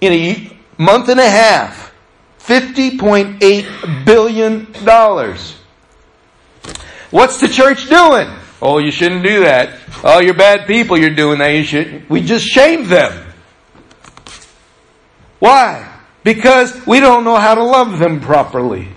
In 0.00 0.12
a 0.12 0.57
month 0.78 1.08
and 1.08 1.20
a 1.20 1.28
half, 1.28 1.92
$50.8 2.40 4.04
billion. 4.06 4.66
What's 7.10 7.40
the 7.40 7.48
church 7.48 7.88
doing? 7.88 8.28
Oh, 8.60 8.78
you 8.78 8.90
shouldn't 8.90 9.22
do 9.22 9.40
that. 9.40 9.78
Oh, 10.02 10.20
you're 10.20 10.34
bad 10.34 10.66
people. 10.66 10.98
You're 10.98 11.14
doing 11.14 11.38
that. 11.38 11.48
You 11.48 11.62
should. 11.62 12.08
We 12.08 12.22
just 12.22 12.44
shame 12.46 12.88
them. 12.88 13.26
Why? 15.38 16.00
Because 16.24 16.86
we 16.86 17.00
don't 17.00 17.24
know 17.24 17.36
how 17.36 17.54
to 17.54 17.62
love 17.62 17.98
them 17.98 18.20
properly. 18.20 18.88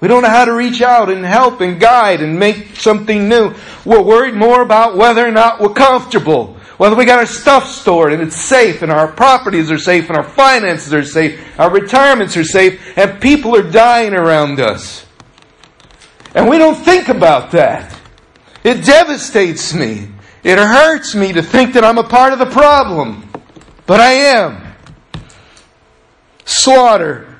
We 0.00 0.08
don't 0.08 0.22
know 0.22 0.30
how 0.30 0.44
to 0.46 0.52
reach 0.52 0.82
out 0.82 1.10
and 1.10 1.24
help 1.24 1.60
and 1.60 1.78
guide 1.78 2.22
and 2.22 2.38
make 2.38 2.76
something 2.76 3.28
new. 3.28 3.54
We're 3.84 4.02
worried 4.02 4.34
more 4.34 4.62
about 4.62 4.96
whether 4.96 5.24
or 5.24 5.30
not 5.30 5.60
we're 5.60 5.74
comfortable. 5.74 6.56
Whether 6.82 6.96
we 6.96 7.04
got 7.04 7.20
our 7.20 7.26
stuff 7.26 7.68
stored 7.70 8.12
and 8.12 8.20
it's 8.20 8.34
safe 8.34 8.82
and 8.82 8.90
our 8.90 9.06
properties 9.06 9.70
are 9.70 9.78
safe 9.78 10.08
and 10.08 10.16
our 10.16 10.28
finances 10.28 10.92
are 10.92 11.04
safe, 11.04 11.40
our 11.56 11.70
retirements 11.70 12.36
are 12.36 12.42
safe, 12.42 12.98
and 12.98 13.22
people 13.22 13.54
are 13.54 13.62
dying 13.62 14.14
around 14.14 14.58
us. 14.58 15.06
And 16.34 16.50
we 16.50 16.58
don't 16.58 16.74
think 16.74 17.06
about 17.08 17.52
that. 17.52 17.96
It 18.64 18.84
devastates 18.84 19.72
me. 19.72 20.08
It 20.42 20.58
hurts 20.58 21.14
me 21.14 21.32
to 21.34 21.40
think 21.40 21.74
that 21.74 21.84
I'm 21.84 21.98
a 21.98 22.02
part 22.02 22.32
of 22.32 22.40
the 22.40 22.46
problem. 22.46 23.30
But 23.86 24.00
I 24.00 24.14
am. 24.14 24.74
Slaughter. 26.46 27.38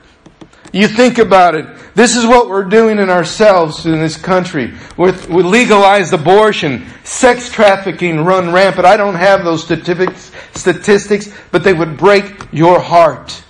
You 0.72 0.86
think 0.86 1.18
about 1.18 1.56
it. 1.56 1.66
This 1.94 2.16
is 2.16 2.26
what 2.26 2.48
we're 2.48 2.64
doing 2.64 2.98
in 2.98 3.10
ourselves 3.10 3.84
in 3.84 4.00
this 4.00 4.16
country. 4.16 4.72
With, 4.96 5.28
with 5.28 5.44
legalized 5.44 6.14
abortion, 6.14 6.86
sex 7.04 7.50
trafficking 7.50 8.24
run 8.24 8.50
rampant. 8.52 8.86
I 8.86 8.96
don't 8.96 9.14
have 9.14 9.44
those 9.44 9.62
statistics, 9.62 10.32
statistics, 10.54 11.30
but 11.50 11.62
they 11.62 11.74
would 11.74 11.98
break 11.98 12.48
your 12.50 12.80
heart. 12.80 13.42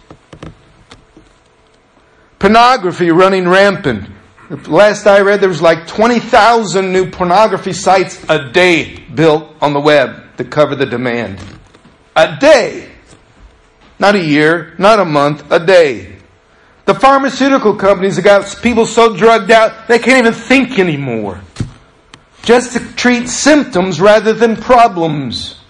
Pornography 2.41 3.13
running 3.13 3.49
rampant. 3.49 4.11
Last 4.67 5.07
I 5.07 5.21
read, 5.21 5.41
there 5.41 5.49
was 5.49 5.63
like 5.63 5.87
20,000 5.87 6.93
new 6.93 7.09
pornography 7.09 7.73
sites 7.73 8.23
a 8.29 8.51
day 8.51 8.99
built 9.15 9.55
on 9.61 9.73
the 9.73 9.81
web 9.81 10.37
to 10.37 10.45
cover 10.45 10.75
the 10.75 10.85
demand. 10.85 11.41
A 12.17 12.37
day. 12.39 12.91
Not 14.01 14.17
a 14.17 14.23
year, 14.23 14.75
not 14.79 14.99
a 14.99 15.05
month, 15.05 15.51
a 15.53 15.65
day. 15.65 16.12
The 16.85 16.95
pharmaceutical 16.95 17.77
companies 17.77 18.17
have 18.17 18.25
got 18.25 18.59
people 18.63 18.87
so 18.87 19.17
drugged 19.17 19.51
out 19.51 19.87
they 19.89 19.99
can't 19.99 20.27
even 20.27 20.33
think 20.33 20.79
anymore. 20.79 21.41
Just 22.43 22.73
to 22.73 22.81
treat 22.95 23.29
symptoms 23.29 24.01
rather 24.01 24.33
than 24.33 24.57
problems. 24.57 25.61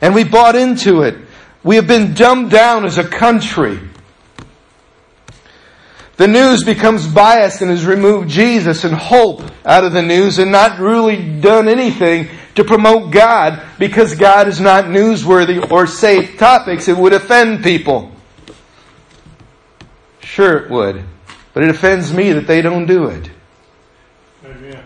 And 0.00 0.14
we 0.14 0.22
bought 0.22 0.54
into 0.54 1.02
it. 1.02 1.16
We 1.64 1.74
have 1.76 1.88
been 1.88 2.14
dumbed 2.14 2.50
down 2.50 2.84
as 2.84 2.98
a 2.98 3.08
country. 3.08 3.80
The 6.18 6.28
news 6.28 6.64
becomes 6.64 7.06
biased 7.06 7.62
and 7.62 7.70
has 7.70 7.84
removed 7.84 8.28
Jesus 8.28 8.84
and 8.84 8.94
hope 8.94 9.42
out 9.64 9.84
of 9.84 9.92
the 9.92 10.02
news 10.02 10.38
and 10.38 10.50
not 10.50 10.80
really 10.80 11.40
done 11.40 11.68
anything 11.68 12.28
to 12.56 12.64
promote 12.64 13.12
God 13.12 13.62
because 13.78 14.16
God 14.16 14.48
is 14.48 14.60
not 14.60 14.86
newsworthy 14.86 15.70
or 15.70 15.86
safe 15.86 16.36
topics. 16.36 16.88
It 16.88 16.96
would 16.96 17.12
offend 17.12 17.62
people. 17.62 18.12
Sure 20.38 20.56
it 20.58 20.70
would. 20.70 21.02
But 21.52 21.64
it 21.64 21.70
offends 21.70 22.12
me 22.12 22.30
that 22.30 22.46
they 22.46 22.62
don't 22.62 22.86
do 22.86 23.06
it. 23.06 23.28
Amen. 24.44 24.84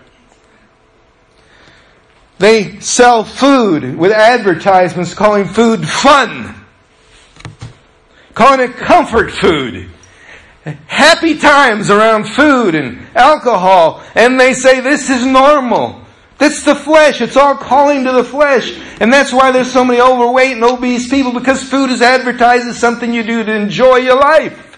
They 2.38 2.80
sell 2.80 3.22
food 3.22 3.98
with 3.98 4.12
advertisements 4.12 5.12
calling 5.12 5.44
food 5.44 5.86
fun. 5.86 6.54
Calling 8.32 8.60
it 8.60 8.76
comfort 8.76 9.30
food. 9.30 9.90
Happy 10.86 11.36
times 11.36 11.90
around 11.90 12.24
food 12.24 12.74
and 12.74 13.06
alcohol. 13.14 14.02
And 14.14 14.40
they 14.40 14.54
say 14.54 14.80
this 14.80 15.10
is 15.10 15.26
normal. 15.26 16.00
That's 16.38 16.62
the 16.62 16.74
flesh. 16.74 17.20
It's 17.20 17.36
all 17.36 17.56
calling 17.56 18.04
to 18.04 18.12
the 18.12 18.24
flesh. 18.24 18.72
And 19.00 19.12
that's 19.12 19.34
why 19.34 19.52
there's 19.52 19.70
so 19.70 19.84
many 19.84 20.00
overweight 20.00 20.52
and 20.52 20.64
obese 20.64 21.10
people 21.10 21.34
because 21.34 21.62
food 21.62 21.90
is 21.90 22.00
advertised 22.00 22.66
as 22.68 22.78
something 22.78 23.12
you 23.12 23.22
do 23.22 23.44
to 23.44 23.54
enjoy 23.54 23.96
your 23.96 24.18
life. 24.18 24.70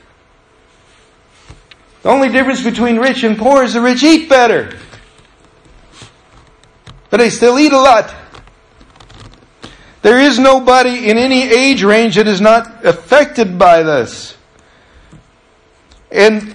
The 2.04 2.10
only 2.10 2.28
difference 2.28 2.62
between 2.62 2.98
rich 2.98 3.24
and 3.24 3.38
poor 3.38 3.64
is 3.64 3.72
the 3.72 3.80
rich 3.80 4.02
eat 4.02 4.28
better. 4.28 4.76
But 7.08 7.16
they 7.16 7.30
still 7.30 7.58
eat 7.58 7.72
a 7.72 7.78
lot. 7.78 8.14
There 10.02 10.20
is 10.20 10.38
nobody 10.38 11.08
in 11.08 11.16
any 11.16 11.44
age 11.44 11.82
range 11.82 12.16
that 12.16 12.28
is 12.28 12.42
not 12.42 12.84
affected 12.84 13.58
by 13.58 13.82
this. 13.82 14.36
And 16.12 16.54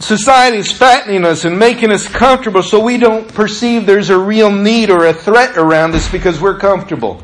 society 0.00 0.56
is 0.56 0.72
fattening 0.72 1.24
us 1.24 1.44
and 1.44 1.56
making 1.56 1.92
us 1.92 2.08
comfortable 2.08 2.64
so 2.64 2.80
we 2.80 2.98
don't 2.98 3.32
perceive 3.32 3.86
there's 3.86 4.10
a 4.10 4.18
real 4.18 4.50
need 4.50 4.90
or 4.90 5.06
a 5.06 5.14
threat 5.14 5.56
around 5.56 5.94
us 5.94 6.10
because 6.10 6.40
we're 6.40 6.58
comfortable. 6.58 7.22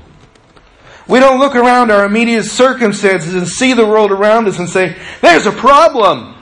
We 1.09 1.19
don't 1.19 1.41
look 1.41 1.57
around 1.57 1.91
our 1.91 2.05
immediate 2.05 2.45
circumstances 2.45 3.35
and 3.35 3.49
see 3.49 3.73
the 3.73 3.85
world 3.85 4.13
around 4.13 4.47
us 4.47 4.61
and 4.61 4.69
say, 4.69 4.97
there's 5.21 5.47
a 5.47 5.53
problem. 5.53 6.37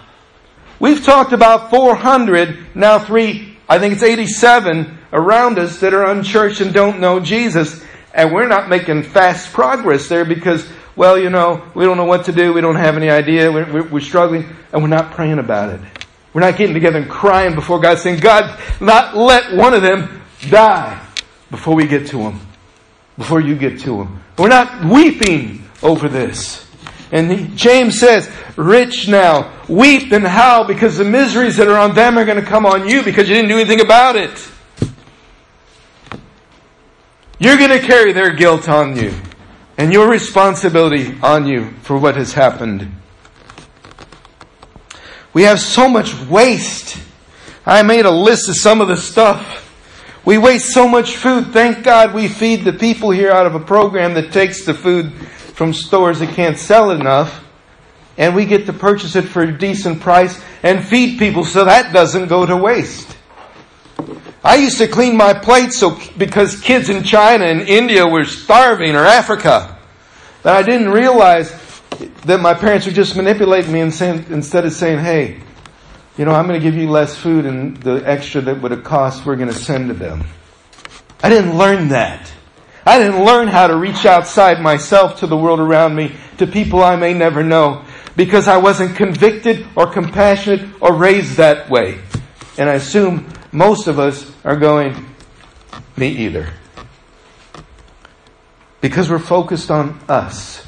We've 0.80 1.02
talked 1.02 1.32
about 1.32 1.70
400, 1.70 2.76
now 2.76 2.98
three, 2.98 3.56
I 3.68 3.78
think 3.78 3.94
it's 3.94 4.02
87 4.02 4.98
around 5.12 5.58
us 5.58 5.80
that 5.80 5.92
are 5.92 6.04
unchurched 6.10 6.60
and 6.60 6.72
don't 6.72 7.00
know 7.00 7.18
Jesus. 7.18 7.84
And 8.14 8.32
we're 8.32 8.46
not 8.46 8.68
making 8.68 9.02
fast 9.02 9.52
progress 9.52 10.08
there 10.08 10.24
because, 10.24 10.68
well, 10.94 11.18
you 11.18 11.30
know, 11.30 11.64
we 11.74 11.84
don't 11.84 11.96
know 11.96 12.04
what 12.04 12.26
to 12.26 12.32
do. 12.32 12.52
We 12.52 12.60
don't 12.60 12.76
have 12.76 12.96
any 12.96 13.10
idea. 13.10 13.50
We're, 13.50 13.88
we're 13.88 14.00
struggling 14.00 14.46
and 14.72 14.82
we're 14.82 14.88
not 14.88 15.12
praying 15.12 15.38
about 15.38 15.70
it. 15.70 15.80
We're 16.32 16.42
not 16.42 16.56
getting 16.56 16.74
together 16.74 16.98
and 16.98 17.10
crying 17.10 17.54
before 17.54 17.80
God 17.80 17.98
saying, 17.98 18.20
God, 18.20 18.60
not 18.80 19.16
let 19.16 19.54
one 19.56 19.74
of 19.74 19.82
them 19.82 20.22
die 20.48 21.04
before 21.50 21.74
we 21.74 21.86
get 21.86 22.06
to 22.08 22.18
them. 22.18 22.40
Before 23.16 23.40
you 23.40 23.56
get 23.56 23.80
to 23.80 23.98
them. 23.98 24.22
We're 24.38 24.48
not 24.48 24.84
weeping 24.84 25.64
over 25.82 26.08
this. 26.08 26.67
And 27.10 27.30
he, 27.30 27.56
James 27.56 27.98
says, 27.98 28.30
rich 28.56 29.08
now, 29.08 29.52
weep 29.68 30.12
and 30.12 30.26
howl 30.26 30.64
because 30.64 30.98
the 30.98 31.04
miseries 31.04 31.56
that 31.56 31.68
are 31.68 31.78
on 31.78 31.94
them 31.94 32.18
are 32.18 32.24
going 32.24 32.42
to 32.42 32.46
come 32.46 32.66
on 32.66 32.88
you 32.88 33.02
because 33.02 33.28
you 33.28 33.34
didn't 33.34 33.48
do 33.48 33.56
anything 33.56 33.80
about 33.80 34.16
it. 34.16 34.50
You're 37.38 37.56
going 37.56 37.70
to 37.70 37.80
carry 37.80 38.12
their 38.12 38.32
guilt 38.34 38.68
on 38.68 38.96
you 38.96 39.14
and 39.76 39.92
your 39.92 40.10
responsibility 40.10 41.16
on 41.22 41.46
you 41.46 41.70
for 41.82 41.96
what 41.96 42.16
has 42.16 42.32
happened. 42.32 42.92
We 45.32 45.44
have 45.44 45.60
so 45.60 45.88
much 45.88 46.14
waste. 46.26 47.00
I 47.64 47.82
made 47.82 48.04
a 48.04 48.10
list 48.10 48.48
of 48.48 48.56
some 48.56 48.80
of 48.80 48.88
the 48.88 48.96
stuff. 48.96 49.64
We 50.24 50.36
waste 50.36 50.74
so 50.74 50.88
much 50.88 51.16
food. 51.16 51.52
Thank 51.52 51.84
God 51.84 52.12
we 52.12 52.28
feed 52.28 52.64
the 52.64 52.72
people 52.72 53.10
here 53.10 53.30
out 53.30 53.46
of 53.46 53.54
a 53.54 53.60
program 53.60 54.14
that 54.14 54.32
takes 54.32 54.64
the 54.64 54.74
food 54.74 55.12
from 55.58 55.72
stores 55.72 56.20
that 56.20 56.32
can't 56.36 56.56
sell 56.56 56.92
enough. 56.92 57.44
And 58.16 58.36
we 58.36 58.44
get 58.46 58.66
to 58.66 58.72
purchase 58.72 59.16
it 59.16 59.22
for 59.22 59.42
a 59.42 59.58
decent 59.58 60.00
price 60.00 60.40
and 60.62 60.84
feed 60.84 61.18
people 61.18 61.44
so 61.44 61.64
that 61.64 61.92
doesn't 61.92 62.28
go 62.28 62.46
to 62.46 62.56
waste. 62.56 63.16
I 64.44 64.54
used 64.54 64.78
to 64.78 64.86
clean 64.86 65.16
my 65.16 65.34
plates 65.34 65.78
so 65.78 65.98
because 66.16 66.60
kids 66.60 66.88
in 66.88 67.02
China 67.02 67.44
and 67.44 67.62
India 67.62 68.06
were 68.06 68.24
starving 68.24 68.94
or 68.94 69.04
Africa. 69.04 69.76
That 70.44 70.54
I 70.54 70.62
didn't 70.62 70.90
realize 70.90 71.50
that 72.24 72.38
my 72.40 72.54
parents 72.54 72.86
were 72.86 72.92
just 72.92 73.16
manipulating 73.16 73.72
me 73.72 73.80
and 73.80 73.92
saying, 73.92 74.26
instead 74.30 74.64
of 74.64 74.72
saying, 74.72 75.00
hey, 75.00 75.40
you 76.16 76.24
know, 76.24 76.30
I'm 76.30 76.46
going 76.46 76.60
to 76.60 76.64
give 76.64 76.76
you 76.76 76.88
less 76.88 77.16
food 77.16 77.46
and 77.46 77.76
the 77.78 78.08
extra 78.08 78.40
that 78.42 78.62
would 78.62 78.70
have 78.70 78.84
cost, 78.84 79.26
we're 79.26 79.34
going 79.34 79.48
to 79.48 79.54
send 79.54 79.88
to 79.88 79.94
them. 79.94 80.24
I 81.20 81.28
didn't 81.28 81.58
learn 81.58 81.88
that. 81.88 82.32
I 82.88 82.98
didn't 82.98 83.22
learn 83.22 83.48
how 83.48 83.66
to 83.66 83.76
reach 83.76 84.06
outside 84.06 84.62
myself 84.62 85.20
to 85.20 85.26
the 85.26 85.36
world 85.36 85.60
around 85.60 85.94
me, 85.94 86.14
to 86.38 86.46
people 86.46 86.82
I 86.82 86.96
may 86.96 87.12
never 87.12 87.42
know, 87.42 87.84
because 88.16 88.48
I 88.48 88.56
wasn't 88.56 88.96
convicted 88.96 89.66
or 89.76 89.88
compassionate 89.88 90.66
or 90.80 90.94
raised 90.94 91.36
that 91.36 91.68
way. 91.68 91.98
And 92.56 92.66
I 92.66 92.76
assume 92.76 93.30
most 93.52 93.88
of 93.88 93.98
us 93.98 94.32
are 94.42 94.56
going, 94.56 95.04
me 95.98 96.08
either. 96.08 96.48
Because 98.80 99.10
we're 99.10 99.18
focused 99.18 99.70
on 99.70 100.00
us. 100.08 100.66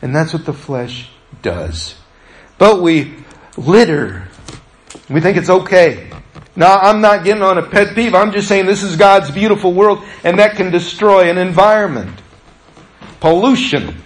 And 0.00 0.16
that's 0.16 0.32
what 0.32 0.46
the 0.46 0.54
flesh 0.54 1.10
does. 1.42 1.96
But 2.56 2.80
we 2.80 3.14
litter. 3.58 4.26
We 5.10 5.20
think 5.20 5.36
it's 5.36 5.50
okay. 5.50 6.10
Now, 6.58 6.78
I'm 6.78 7.00
not 7.00 7.22
getting 7.22 7.44
on 7.44 7.56
a 7.56 7.62
pet 7.62 7.94
peeve. 7.94 8.16
I'm 8.16 8.32
just 8.32 8.48
saying 8.48 8.66
this 8.66 8.82
is 8.82 8.96
God's 8.96 9.30
beautiful 9.30 9.72
world 9.72 10.02
and 10.24 10.40
that 10.40 10.56
can 10.56 10.72
destroy 10.72 11.30
an 11.30 11.38
environment. 11.38 12.20
Pollution. 13.20 14.02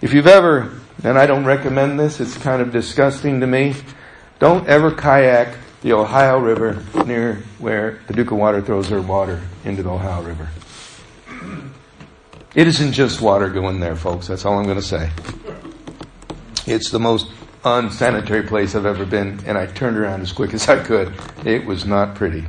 If 0.00 0.12
you've 0.12 0.26
ever, 0.26 0.80
and 1.04 1.16
I 1.16 1.26
don't 1.26 1.44
recommend 1.44 2.00
this, 2.00 2.18
it's 2.18 2.36
kind 2.36 2.60
of 2.60 2.72
disgusting 2.72 3.38
to 3.38 3.46
me, 3.46 3.76
don't 4.40 4.66
ever 4.66 4.90
kayak 4.90 5.56
the 5.82 5.92
Ohio 5.92 6.40
River 6.40 6.82
near 7.06 7.44
where 7.60 8.00
the 8.08 8.14
Paducah 8.14 8.34
Water 8.34 8.60
throws 8.60 8.88
their 8.88 9.00
water 9.00 9.40
into 9.64 9.84
the 9.84 9.90
Ohio 9.90 10.22
River. 10.22 10.48
It 12.56 12.66
isn't 12.66 12.92
just 12.94 13.20
water 13.20 13.48
going 13.48 13.78
there, 13.78 13.94
folks. 13.94 14.26
That's 14.26 14.44
all 14.44 14.58
I'm 14.58 14.64
going 14.64 14.74
to 14.74 14.82
say. 14.82 15.12
It's 16.66 16.90
the 16.90 16.98
most 16.98 17.30
unsanitary 17.64 18.42
place 18.42 18.74
I've 18.74 18.86
ever 18.86 19.04
been, 19.04 19.40
and 19.46 19.58
I 19.58 19.66
turned 19.66 19.96
around 19.96 20.22
as 20.22 20.32
quick 20.32 20.54
as 20.54 20.68
I 20.68 20.82
could. 20.82 21.12
It 21.44 21.64
was 21.64 21.84
not 21.84 22.14
pretty. 22.14 22.44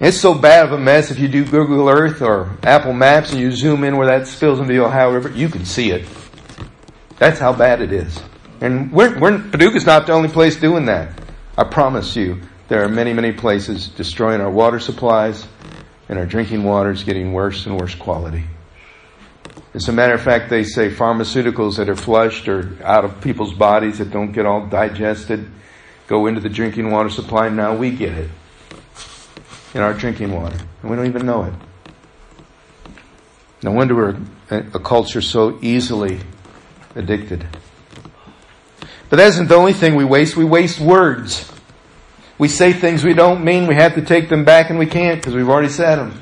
It's 0.00 0.16
so 0.16 0.32
bad 0.32 0.66
of 0.66 0.72
a 0.72 0.78
mess 0.78 1.10
if 1.10 1.18
you 1.18 1.26
do 1.26 1.44
Google 1.44 1.88
Earth 1.88 2.22
or 2.22 2.56
Apple 2.62 2.92
Maps 2.92 3.32
and 3.32 3.40
you 3.40 3.50
zoom 3.50 3.82
in 3.82 3.96
where 3.96 4.06
that 4.06 4.28
spills 4.28 4.60
into 4.60 4.72
the 4.72 4.84
Ohio 4.84 5.12
River, 5.12 5.30
you 5.30 5.48
can 5.48 5.64
see 5.64 5.90
it. 5.90 6.06
That's 7.18 7.40
how 7.40 7.52
bad 7.52 7.80
it 7.80 7.92
is. 7.92 8.20
And 8.60 8.92
we're, 8.92 9.18
we're, 9.18 9.38
Paducah's 9.38 9.86
not 9.86 10.06
the 10.06 10.12
only 10.12 10.28
place 10.28 10.56
doing 10.56 10.86
that. 10.86 11.10
I 11.56 11.64
promise 11.64 12.14
you, 12.14 12.40
there 12.68 12.84
are 12.84 12.88
many, 12.88 13.12
many 13.12 13.32
places 13.32 13.88
destroying 13.88 14.40
our 14.40 14.50
water 14.50 14.78
supplies 14.78 15.48
and 16.08 16.18
our 16.18 16.26
drinking 16.26 16.62
water 16.62 16.90
is 16.90 17.02
getting 17.02 17.32
worse 17.32 17.66
and 17.66 17.78
worse 17.78 17.94
quality. 17.94 18.44
As 19.74 19.88
a 19.88 19.92
matter 19.92 20.14
of 20.14 20.22
fact, 20.22 20.48
they 20.48 20.64
say 20.64 20.90
pharmaceuticals 20.90 21.76
that 21.76 21.88
are 21.88 21.96
flushed 21.96 22.48
or 22.48 22.76
out 22.82 23.04
of 23.04 23.20
people's 23.20 23.52
bodies 23.52 23.98
that 23.98 24.10
don't 24.10 24.32
get 24.32 24.46
all 24.46 24.66
digested 24.66 25.50
go 26.08 26.26
into 26.26 26.40
the 26.40 26.48
drinking 26.48 26.90
water 26.90 27.10
supply. 27.10 27.46
And 27.46 27.56
now 27.56 27.76
we 27.76 27.90
get 27.90 28.12
it 28.14 28.30
in 29.74 29.82
our 29.82 29.94
drinking 29.94 30.32
water, 30.32 30.58
and 30.82 30.90
we 30.90 30.96
don't 30.96 31.06
even 31.06 31.26
know 31.26 31.44
it. 31.44 31.52
No 33.62 33.72
wonder 33.72 33.94
we're 33.94 34.16
a 34.50 34.80
culture 34.80 35.20
so 35.20 35.58
easily 35.60 36.20
addicted. 36.94 37.46
But 39.10 39.16
that 39.16 39.28
isn't 39.28 39.48
the 39.48 39.56
only 39.56 39.72
thing 39.72 39.94
we 39.94 40.04
waste. 40.04 40.36
We 40.36 40.44
waste 40.44 40.80
words. 40.80 41.50
We 42.38 42.48
say 42.48 42.72
things 42.72 43.04
we 43.04 43.14
don't 43.14 43.44
mean. 43.44 43.66
We 43.66 43.74
have 43.74 43.94
to 43.94 44.02
take 44.02 44.28
them 44.28 44.44
back 44.44 44.70
and 44.70 44.78
we 44.78 44.86
can't 44.86 45.20
because 45.20 45.34
we've 45.34 45.48
already 45.48 45.70
said 45.70 45.96
them. 45.96 46.20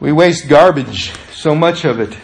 We 0.00 0.12
waste 0.12 0.48
garbage, 0.48 1.12
so 1.32 1.56
much 1.56 1.84
of 1.84 1.98
it. 1.98 2.16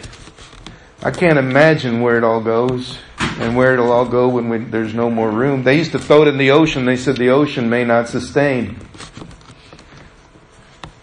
I 1.03 1.11
can't 1.11 1.37
imagine 1.37 1.99
where 1.99 2.17
it 2.17 2.23
all 2.23 2.39
goes 2.39 2.97
and 3.19 3.55
where 3.57 3.73
it'll 3.73 3.91
all 3.91 4.05
go 4.05 4.29
when 4.29 4.47
we, 4.47 4.59
there's 4.59 4.93
no 4.93 5.09
more 5.09 5.29
room. 5.29 5.63
They 5.63 5.77
used 5.77 5.91
to 5.91 5.99
throw 5.99 6.21
it 6.21 6.29
in 6.29 6.37
the 6.37 6.51
ocean. 6.51 6.85
They 6.85 6.95
said 6.95 7.17
the 7.17 7.31
ocean 7.31 7.69
may 7.69 7.83
not 7.83 8.07
sustain. 8.07 8.79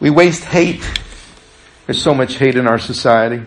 We 0.01 0.09
waste 0.09 0.45
hate. 0.45 0.83
There's 1.87 2.03
so 2.03 2.15
much 2.15 2.37
hate 2.37 2.57
in 2.57 2.67
our 2.67 2.79
society. 2.79 3.45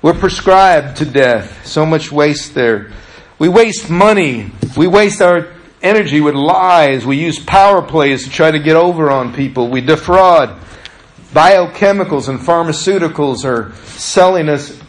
We're 0.00 0.14
prescribed 0.14 0.96
to 0.96 1.04
death. 1.04 1.66
So 1.66 1.84
much 1.84 2.10
waste 2.10 2.54
there. 2.54 2.90
We 3.38 3.50
waste 3.50 3.90
money. 3.90 4.50
We 4.78 4.86
waste 4.86 5.20
our 5.20 5.52
energy 5.82 6.22
with 6.22 6.34
lies. 6.34 7.04
We 7.04 7.18
use 7.18 7.38
power 7.38 7.82
plays 7.82 8.24
to 8.24 8.30
try 8.30 8.50
to 8.50 8.58
get 8.58 8.76
over 8.76 9.10
on 9.10 9.34
people. 9.34 9.68
We 9.68 9.82
defraud. 9.82 10.58
Biochemicals 11.32 12.28
and 12.28 12.40
pharmaceuticals 12.40 13.44
are 13.44 13.72
selling 13.86 14.48
us 14.48 14.80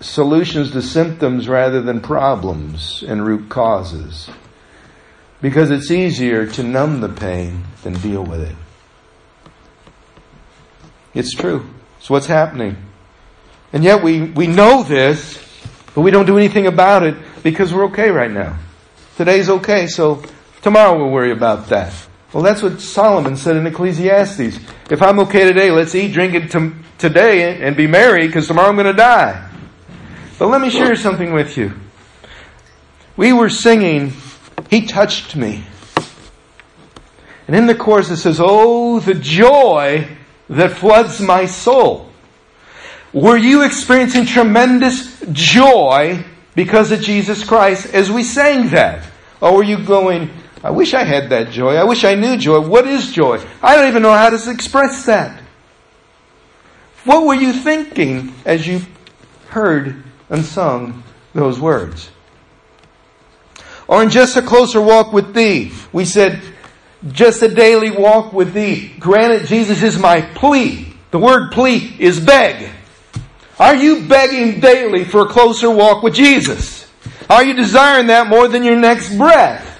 solutions 0.00 0.72
to 0.72 0.82
symptoms 0.82 1.48
rather 1.48 1.80
than 1.80 2.00
problems 2.00 3.02
and 3.06 3.24
root 3.24 3.48
causes. 3.48 4.28
Because 5.40 5.70
it's 5.70 5.90
easier 5.90 6.46
to 6.46 6.62
numb 6.62 7.00
the 7.00 7.08
pain 7.08 7.64
than 7.82 7.94
deal 7.94 8.22
with 8.22 8.40
it. 8.40 8.56
It's 11.14 11.32
true. 11.32 11.68
It's 11.98 12.10
what's 12.10 12.26
happening. 12.26 12.76
And 13.72 13.82
yet 13.82 14.02
we, 14.02 14.22
we 14.22 14.46
know 14.46 14.82
this, 14.82 15.42
but 15.94 16.02
we 16.02 16.10
don't 16.10 16.26
do 16.26 16.36
anything 16.36 16.66
about 16.66 17.02
it 17.02 17.16
because 17.42 17.72
we're 17.72 17.86
okay 17.86 18.10
right 18.10 18.30
now. 18.30 18.58
Today's 19.16 19.48
okay, 19.48 19.86
so 19.86 20.22
tomorrow 20.62 20.96
we'll 20.96 21.10
worry 21.10 21.32
about 21.32 21.68
that. 21.68 22.07
Well, 22.32 22.42
that's 22.42 22.62
what 22.62 22.80
Solomon 22.80 23.36
said 23.36 23.56
in 23.56 23.66
Ecclesiastes. 23.66 24.58
If 24.90 25.00
I'm 25.00 25.18
okay 25.20 25.44
today, 25.44 25.70
let's 25.70 25.94
eat, 25.94 26.12
drink 26.12 26.34
it 26.34 26.50
today 26.98 27.62
and 27.62 27.74
be 27.74 27.86
merry 27.86 28.26
because 28.26 28.46
tomorrow 28.46 28.68
I'm 28.68 28.76
going 28.76 28.86
to 28.86 28.92
die. 28.92 29.50
But 30.38 30.48
let 30.48 30.60
me 30.60 30.68
share 30.68 30.94
something 30.94 31.32
with 31.32 31.56
you. 31.56 31.72
We 33.16 33.32
were 33.32 33.48
singing, 33.48 34.12
He 34.68 34.84
Touched 34.86 35.36
Me. 35.36 35.64
And 37.46 37.56
in 37.56 37.66
the 37.66 37.74
chorus 37.74 38.10
it 38.10 38.18
says, 38.18 38.38
Oh, 38.40 39.00
the 39.00 39.14
joy 39.14 40.06
that 40.50 40.72
floods 40.72 41.20
my 41.20 41.46
soul. 41.46 42.12
Were 43.14 43.38
you 43.38 43.64
experiencing 43.64 44.26
tremendous 44.26 45.18
joy 45.32 46.24
because 46.54 46.92
of 46.92 47.00
Jesus 47.00 47.42
Christ 47.42 47.94
as 47.94 48.10
we 48.10 48.22
sang 48.22 48.68
that? 48.68 49.02
Or 49.40 49.56
were 49.56 49.62
you 49.62 49.82
going, 49.82 50.30
I 50.62 50.70
wish 50.70 50.94
I 50.94 51.04
had 51.04 51.30
that 51.30 51.50
joy. 51.50 51.76
I 51.76 51.84
wish 51.84 52.04
I 52.04 52.14
knew 52.14 52.36
joy. 52.36 52.60
What 52.60 52.86
is 52.86 53.12
joy? 53.12 53.44
I 53.62 53.76
don't 53.76 53.88
even 53.88 54.02
know 54.02 54.12
how 54.12 54.30
to 54.30 54.50
express 54.50 55.06
that. 55.06 55.42
What 57.04 57.24
were 57.24 57.34
you 57.34 57.52
thinking 57.52 58.34
as 58.44 58.66
you 58.66 58.80
heard 59.48 60.02
and 60.28 60.44
sung 60.44 61.02
those 61.32 61.60
words? 61.60 62.10
Or 63.86 64.02
in 64.02 64.10
just 64.10 64.36
a 64.36 64.42
closer 64.42 64.80
walk 64.80 65.12
with 65.12 65.32
thee, 65.32 65.72
we 65.92 66.04
said, 66.04 66.42
just 67.12 67.42
a 67.42 67.48
daily 67.48 67.90
walk 67.90 68.32
with 68.32 68.52
thee. 68.52 68.92
Granted, 68.98 69.46
Jesus 69.46 69.82
is 69.82 69.98
my 69.98 70.20
plea. 70.20 70.92
The 71.10 71.18
word 71.18 71.52
plea 71.52 71.94
is 71.98 72.20
beg. 72.20 72.70
Are 73.58 73.74
you 73.74 74.06
begging 74.06 74.60
daily 74.60 75.04
for 75.04 75.22
a 75.22 75.26
closer 75.26 75.70
walk 75.70 76.02
with 76.02 76.14
Jesus? 76.14 76.90
Are 77.30 77.44
you 77.44 77.54
desiring 77.54 78.08
that 78.08 78.26
more 78.26 78.48
than 78.48 78.62
your 78.62 78.76
next 78.76 79.16
breath? 79.16 79.77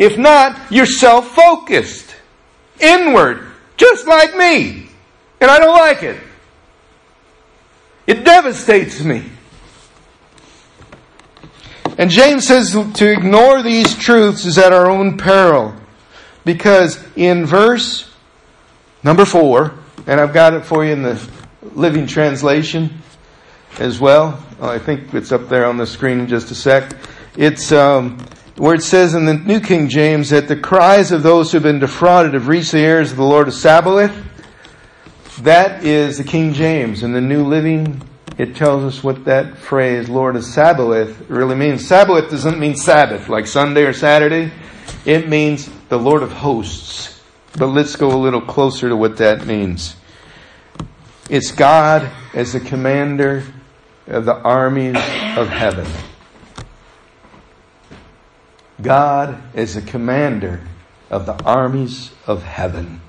If 0.00 0.16
not, 0.16 0.72
you're 0.72 0.86
self-focused. 0.86 2.16
Inward. 2.80 3.46
Just 3.76 4.06
like 4.06 4.34
me. 4.34 4.88
And 5.42 5.50
I 5.50 5.58
don't 5.58 5.76
like 5.76 6.02
it. 6.02 6.18
It 8.06 8.24
devastates 8.24 9.04
me. 9.04 9.24
And 11.98 12.10
James 12.10 12.46
says 12.46 12.72
to 12.72 13.12
ignore 13.12 13.62
these 13.62 13.94
truths 13.94 14.46
is 14.46 14.56
at 14.56 14.72
our 14.72 14.90
own 14.90 15.18
peril. 15.18 15.74
Because 16.46 16.98
in 17.14 17.44
verse 17.44 18.10
number 19.02 19.26
four, 19.26 19.74
and 20.06 20.18
I've 20.18 20.32
got 20.32 20.54
it 20.54 20.64
for 20.64 20.82
you 20.82 20.92
in 20.92 21.02
the 21.02 21.30
Living 21.74 22.06
Translation 22.06 23.02
as 23.78 24.00
well. 24.00 24.42
I 24.62 24.78
think 24.78 25.12
it's 25.12 25.30
up 25.30 25.50
there 25.50 25.66
on 25.66 25.76
the 25.76 25.86
screen 25.86 26.20
in 26.20 26.26
just 26.26 26.50
a 26.50 26.54
sec. 26.54 26.96
It's 27.36 27.70
um, 27.70 28.18
where 28.60 28.74
it 28.74 28.82
says 28.82 29.14
in 29.14 29.24
the 29.24 29.32
New 29.32 29.58
King 29.58 29.88
James 29.88 30.28
that 30.28 30.46
the 30.46 30.54
cries 30.54 31.12
of 31.12 31.22
those 31.22 31.50
who 31.50 31.56
have 31.56 31.62
been 31.62 31.78
defrauded 31.78 32.34
have 32.34 32.46
reached 32.46 32.72
the 32.72 32.78
ears 32.78 33.10
of 33.10 33.16
the 33.16 33.24
Lord 33.24 33.48
of 33.48 33.54
Sabaoth. 33.54 34.14
That 35.40 35.82
is 35.82 36.18
the 36.18 36.24
King 36.24 36.52
James. 36.52 37.02
In 37.02 37.14
the 37.14 37.22
New 37.22 37.42
Living, 37.42 38.02
it 38.36 38.54
tells 38.54 38.84
us 38.84 39.02
what 39.02 39.24
that 39.24 39.56
phrase, 39.56 40.10
Lord 40.10 40.36
of 40.36 40.44
Sabaoth, 40.44 41.30
really 41.30 41.54
means. 41.54 41.88
Sabaoth 41.88 42.28
doesn't 42.28 42.58
mean 42.58 42.76
Sabbath, 42.76 43.30
like 43.30 43.46
Sunday 43.46 43.84
or 43.84 43.94
Saturday. 43.94 44.52
It 45.06 45.26
means 45.26 45.70
the 45.88 45.98
Lord 45.98 46.22
of 46.22 46.30
hosts. 46.30 47.18
But 47.56 47.68
let's 47.68 47.96
go 47.96 48.08
a 48.08 48.20
little 48.20 48.42
closer 48.42 48.90
to 48.90 48.96
what 48.96 49.16
that 49.16 49.46
means. 49.46 49.96
It's 51.30 51.50
God 51.50 52.10
as 52.34 52.52
the 52.52 52.60
commander 52.60 53.42
of 54.06 54.26
the 54.26 54.36
armies 54.36 54.96
of 55.38 55.48
heaven. 55.48 55.86
God 58.82 59.42
is 59.54 59.74
the 59.74 59.82
commander 59.82 60.60
of 61.10 61.26
the 61.26 61.42
armies 61.44 62.12
of 62.26 62.42
heaven. 62.42 63.00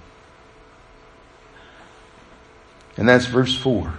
And 2.97 3.07
that's 3.07 3.25
verse 3.25 3.55
4. 3.55 3.93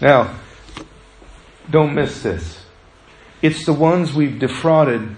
Now, 0.00 0.34
don't 1.70 1.94
miss 1.94 2.22
this. 2.22 2.64
It's 3.42 3.66
the 3.66 3.72
ones 3.72 4.12
we've 4.12 4.38
defrauded 4.38 5.14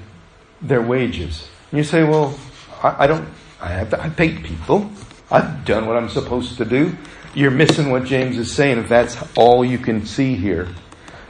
their 0.62 0.82
wages. 0.82 1.48
You 1.72 1.84
say, 1.84 2.04
well, 2.04 2.38
I, 2.82 3.04
I 3.04 3.06
don't, 3.06 3.28
I 3.60 3.68
have, 3.68 3.94
I 3.94 4.08
paid 4.08 4.44
people. 4.44 4.90
I've 5.30 5.64
done 5.64 5.86
what 5.86 5.96
I'm 5.96 6.08
supposed 6.08 6.56
to 6.58 6.64
do. 6.64 6.96
You're 7.34 7.50
missing 7.50 7.90
what 7.90 8.04
James 8.04 8.38
is 8.38 8.52
saying 8.52 8.78
if 8.78 8.88
that's 8.88 9.16
all 9.36 9.64
you 9.64 9.78
can 9.78 10.06
see 10.06 10.34
here. 10.34 10.68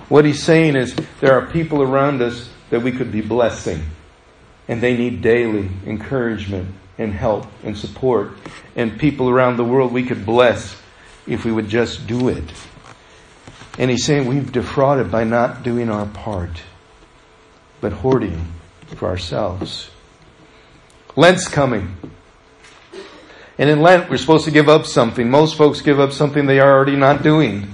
What 0.09 0.25
he's 0.25 0.43
saying 0.43 0.77
is 0.77 0.95
there 1.21 1.35
are 1.35 1.47
people 1.47 1.83
around 1.83 2.23
us 2.23 2.49
that 2.71 2.81
we 2.81 2.93
could 2.93 3.13
be 3.13 3.21
blessing. 3.21 3.83
And 4.69 4.81
they 4.81 4.97
need 4.97 5.23
daily 5.23 5.71
encouragement 5.87 6.75
and 6.99 7.13
help 7.13 7.47
and 7.65 7.77
support. 7.77 8.33
And 8.77 8.99
people 8.99 9.29
around 9.29 9.57
the 9.57 9.65
world 9.65 9.93
we 9.93 10.05
could 10.05 10.27
bless 10.27 10.77
if 11.27 11.45
we 11.45 11.53
would 11.53 11.69
just 11.69 12.07
do 12.07 12.29
it. 12.29 12.45
And 13.79 13.91
he's 13.91 14.05
saying 14.05 14.27
we've 14.27 14.51
defrauded 14.51 15.11
by 15.11 15.25
not 15.25 15.63
doing 15.63 15.89
our 15.89 16.07
part, 16.07 16.63
but 17.81 17.93
hoarding 17.93 18.53
for 18.97 19.09
ourselves. 19.09 19.91
Lent's 21.15 21.47
coming. 21.49 21.97
And 23.57 23.71
in 23.71 23.81
Lent, 23.81 24.11
we're 24.11 24.19
supposed 24.19 24.45
to 24.45 24.51
give 24.51 24.69
up 24.69 24.87
something. 24.87 25.31
Most 25.31 25.57
folks 25.57 25.81
give 25.81 25.99
up 26.01 26.13
something 26.13 26.47
they 26.47 26.61
are 26.61 26.73
already 26.73 26.97
not 26.97 27.23
doing. 27.23 27.69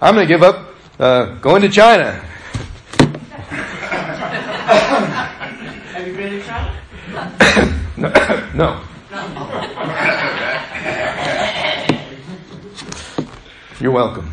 I'm 0.00 0.14
going 0.14 0.26
to 0.26 0.32
give 0.32 0.42
up 0.42 0.74
uh, 0.98 1.36
going 1.36 1.62
to 1.62 1.68
China. 1.68 2.12
Have 5.92 6.06
you 6.06 6.14
been 6.14 6.32
to 6.32 6.42
China? 6.42 8.40
No. 8.54 8.80
You're 13.80 13.90
welcome. 13.90 14.32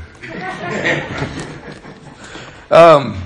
um, 2.70 3.22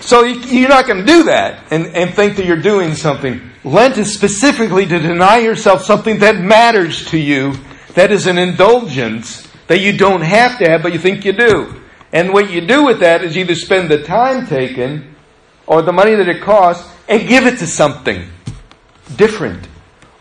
so 0.00 0.24
you're 0.24 0.68
not 0.70 0.86
going 0.86 1.00
to 1.00 1.06
do 1.06 1.24
that 1.24 1.64
and, 1.70 1.86
and 1.88 2.14
think 2.14 2.36
that 2.36 2.46
you're 2.46 2.62
doing 2.62 2.94
something. 2.94 3.42
Lent 3.62 3.98
is 3.98 4.14
specifically 4.14 4.86
to 4.86 4.98
deny 4.98 5.38
yourself 5.38 5.84
something 5.84 6.18
that 6.20 6.38
matters 6.38 7.04
to 7.10 7.18
you, 7.18 7.54
that 7.94 8.10
is 8.10 8.26
an 8.26 8.38
indulgence 8.38 9.46
that 9.66 9.80
you 9.80 9.96
don't 9.96 10.22
have 10.22 10.58
to 10.58 10.68
have, 10.68 10.82
but 10.82 10.94
you 10.94 10.98
think 10.98 11.26
you 11.26 11.32
do. 11.32 11.82
And 12.12 12.32
what 12.32 12.50
you 12.50 12.62
do 12.66 12.84
with 12.84 13.00
that 13.00 13.22
is 13.22 13.36
either 13.36 13.54
spend 13.54 13.90
the 13.90 14.02
time 14.02 14.46
taken 14.46 15.14
or 15.66 15.82
the 15.82 15.92
money 15.92 16.14
that 16.14 16.28
it 16.28 16.40
costs 16.40 16.90
and 17.06 17.28
give 17.28 17.46
it 17.46 17.58
to 17.58 17.66
something 17.66 18.28
different. 19.16 19.68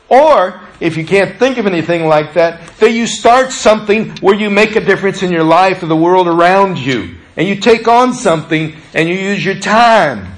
Or, 0.10 0.62
if 0.82 0.98
you 0.98 1.06
can't 1.06 1.40
think 1.40 1.58
of 1.58 1.66
anything 1.66 2.06
like 2.06 2.34
that, 2.34 2.68
that 2.78 2.92
you 2.92 3.08
start 3.08 3.52
something 3.52 4.10
where 4.18 4.36
you 4.36 4.50
make 4.50 4.76
a 4.76 4.82
difference 4.82 5.24
in 5.24 5.32
your 5.32 5.44
life 5.44 5.82
or 5.84 5.86
the 5.86 5.96
world 5.96 6.28
around 6.28 6.78
you. 6.78 7.16
And 7.38 7.48
you 7.48 7.56
take 7.56 7.88
on 7.88 8.14
something 8.14 8.76
and 8.94 9.08
you 9.08 9.16
use 9.16 9.46
your 9.46 9.56
time. 9.56 10.34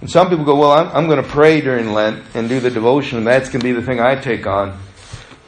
And 0.00 0.08
some 0.08 0.28
people 0.28 0.44
go, 0.44 0.56
well, 0.56 0.70
I'm, 0.70 0.88
I'm 0.94 1.06
going 1.06 1.22
to 1.22 1.28
pray 1.28 1.60
during 1.60 1.92
Lent 1.92 2.22
and 2.34 2.48
do 2.48 2.60
the 2.60 2.70
devotion, 2.70 3.18
and 3.18 3.26
that's 3.26 3.48
going 3.48 3.60
to 3.60 3.64
be 3.64 3.72
the 3.72 3.82
thing 3.82 4.00
I 4.00 4.14
take 4.14 4.46
on. 4.46 4.78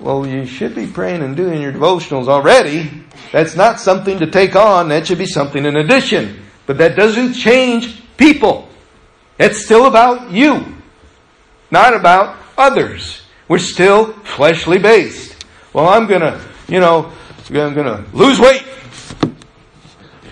Well, 0.00 0.26
you 0.26 0.46
should 0.46 0.74
be 0.74 0.86
praying 0.86 1.22
and 1.22 1.36
doing 1.36 1.62
your 1.62 1.72
devotionals 1.72 2.26
already. 2.26 2.90
That's 3.32 3.54
not 3.54 3.78
something 3.78 4.18
to 4.18 4.26
take 4.26 4.56
on. 4.56 4.88
That 4.88 5.06
should 5.06 5.18
be 5.18 5.26
something 5.26 5.64
in 5.64 5.76
addition. 5.76 6.42
But 6.66 6.78
that 6.78 6.96
doesn't 6.96 7.34
change 7.34 8.02
people. 8.16 8.68
It's 9.38 9.64
still 9.64 9.86
about 9.86 10.30
you, 10.30 10.74
not 11.70 11.94
about 11.94 12.36
others. 12.56 13.22
We're 13.48 13.58
still 13.58 14.12
fleshly 14.12 14.78
based. 14.78 15.44
Well, 15.72 15.88
I'm 15.88 16.06
gonna, 16.06 16.40
you 16.68 16.80
know, 16.80 17.12
I'm 17.48 17.74
gonna 17.74 18.04
lose 18.12 18.38
weight. 18.38 18.64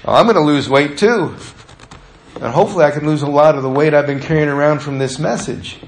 Well, 0.05 0.17
I'm 0.17 0.27
gonna 0.27 0.45
lose 0.45 0.69
weight 0.69 0.99
too. 0.99 1.35
And 2.37 2.53
hopefully 2.53 2.85
I 2.85 2.91
can 2.91 3.07
lose 3.07 3.23
a 3.23 3.29
lot 3.29 3.57
of 3.57 3.63
the 3.63 3.71
weight 3.71 3.95
I've 3.95 4.07
been 4.07 4.21
carrying 4.21 4.49
around 4.49 4.81
from 4.81 4.99
this 4.99 5.19
message, 5.19 5.79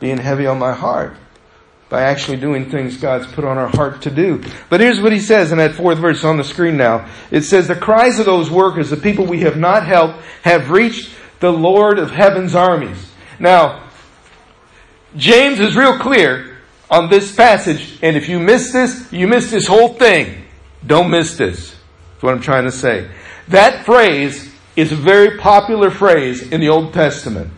being 0.00 0.18
heavy 0.18 0.46
on 0.46 0.58
my 0.58 0.72
heart 0.72 1.16
by 1.88 2.02
actually 2.02 2.36
doing 2.36 2.68
things 2.68 2.96
God's 2.96 3.26
put 3.26 3.44
on 3.44 3.56
our 3.56 3.68
heart 3.68 4.02
to 4.02 4.10
do. 4.10 4.42
But 4.68 4.80
here's 4.80 5.00
what 5.00 5.12
he 5.12 5.20
says 5.20 5.52
in 5.52 5.58
that 5.58 5.74
fourth 5.76 5.98
verse 5.98 6.24
on 6.24 6.36
the 6.36 6.42
screen 6.42 6.76
now. 6.76 7.08
It 7.30 7.42
says, 7.42 7.68
the 7.68 7.76
cries 7.76 8.18
of 8.18 8.26
those 8.26 8.50
workers, 8.50 8.90
the 8.90 8.96
people 8.96 9.26
we 9.26 9.42
have 9.42 9.56
not 9.56 9.86
helped, 9.86 10.20
have 10.42 10.70
reached 10.70 11.10
the 11.38 11.52
Lord 11.52 12.00
of 12.00 12.10
heaven's 12.10 12.56
armies. 12.56 13.12
Now, 13.38 13.83
James 15.16 15.60
is 15.60 15.76
real 15.76 15.98
clear 15.98 16.58
on 16.90 17.08
this 17.08 17.34
passage, 17.34 17.98
and 18.02 18.16
if 18.16 18.28
you 18.28 18.38
miss 18.38 18.72
this, 18.72 19.12
you 19.12 19.26
miss 19.26 19.50
this 19.50 19.66
whole 19.66 19.94
thing. 19.94 20.44
Don't 20.86 21.10
miss 21.10 21.36
this. 21.36 21.76
That's 22.12 22.22
what 22.22 22.34
I'm 22.34 22.40
trying 22.40 22.64
to 22.64 22.72
say. 22.72 23.10
That 23.48 23.84
phrase 23.84 24.52
is 24.76 24.92
a 24.92 24.96
very 24.96 25.38
popular 25.38 25.90
phrase 25.90 26.50
in 26.50 26.60
the 26.60 26.68
Old 26.68 26.92
Testament. 26.92 27.50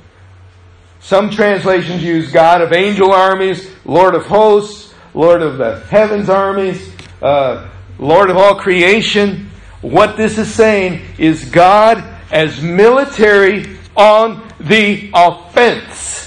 Some 1.00 1.30
translations 1.30 2.02
use 2.02 2.32
God 2.32 2.60
of 2.60 2.72
angel 2.72 3.12
armies, 3.12 3.70
Lord 3.84 4.14
of 4.14 4.26
hosts, 4.26 4.92
Lord 5.14 5.40
of 5.40 5.56
the 5.56 5.80
heavens 5.86 6.28
armies, 6.28 6.90
uh, 7.22 7.68
Lord 7.98 8.28
of 8.28 8.36
all 8.36 8.56
creation. 8.56 9.50
What 9.80 10.16
this 10.16 10.36
is 10.36 10.52
saying 10.52 11.02
is 11.16 11.44
God 11.44 12.02
as 12.30 12.60
military 12.60 13.78
on 13.96 14.46
the 14.58 15.10
offense. 15.14 16.25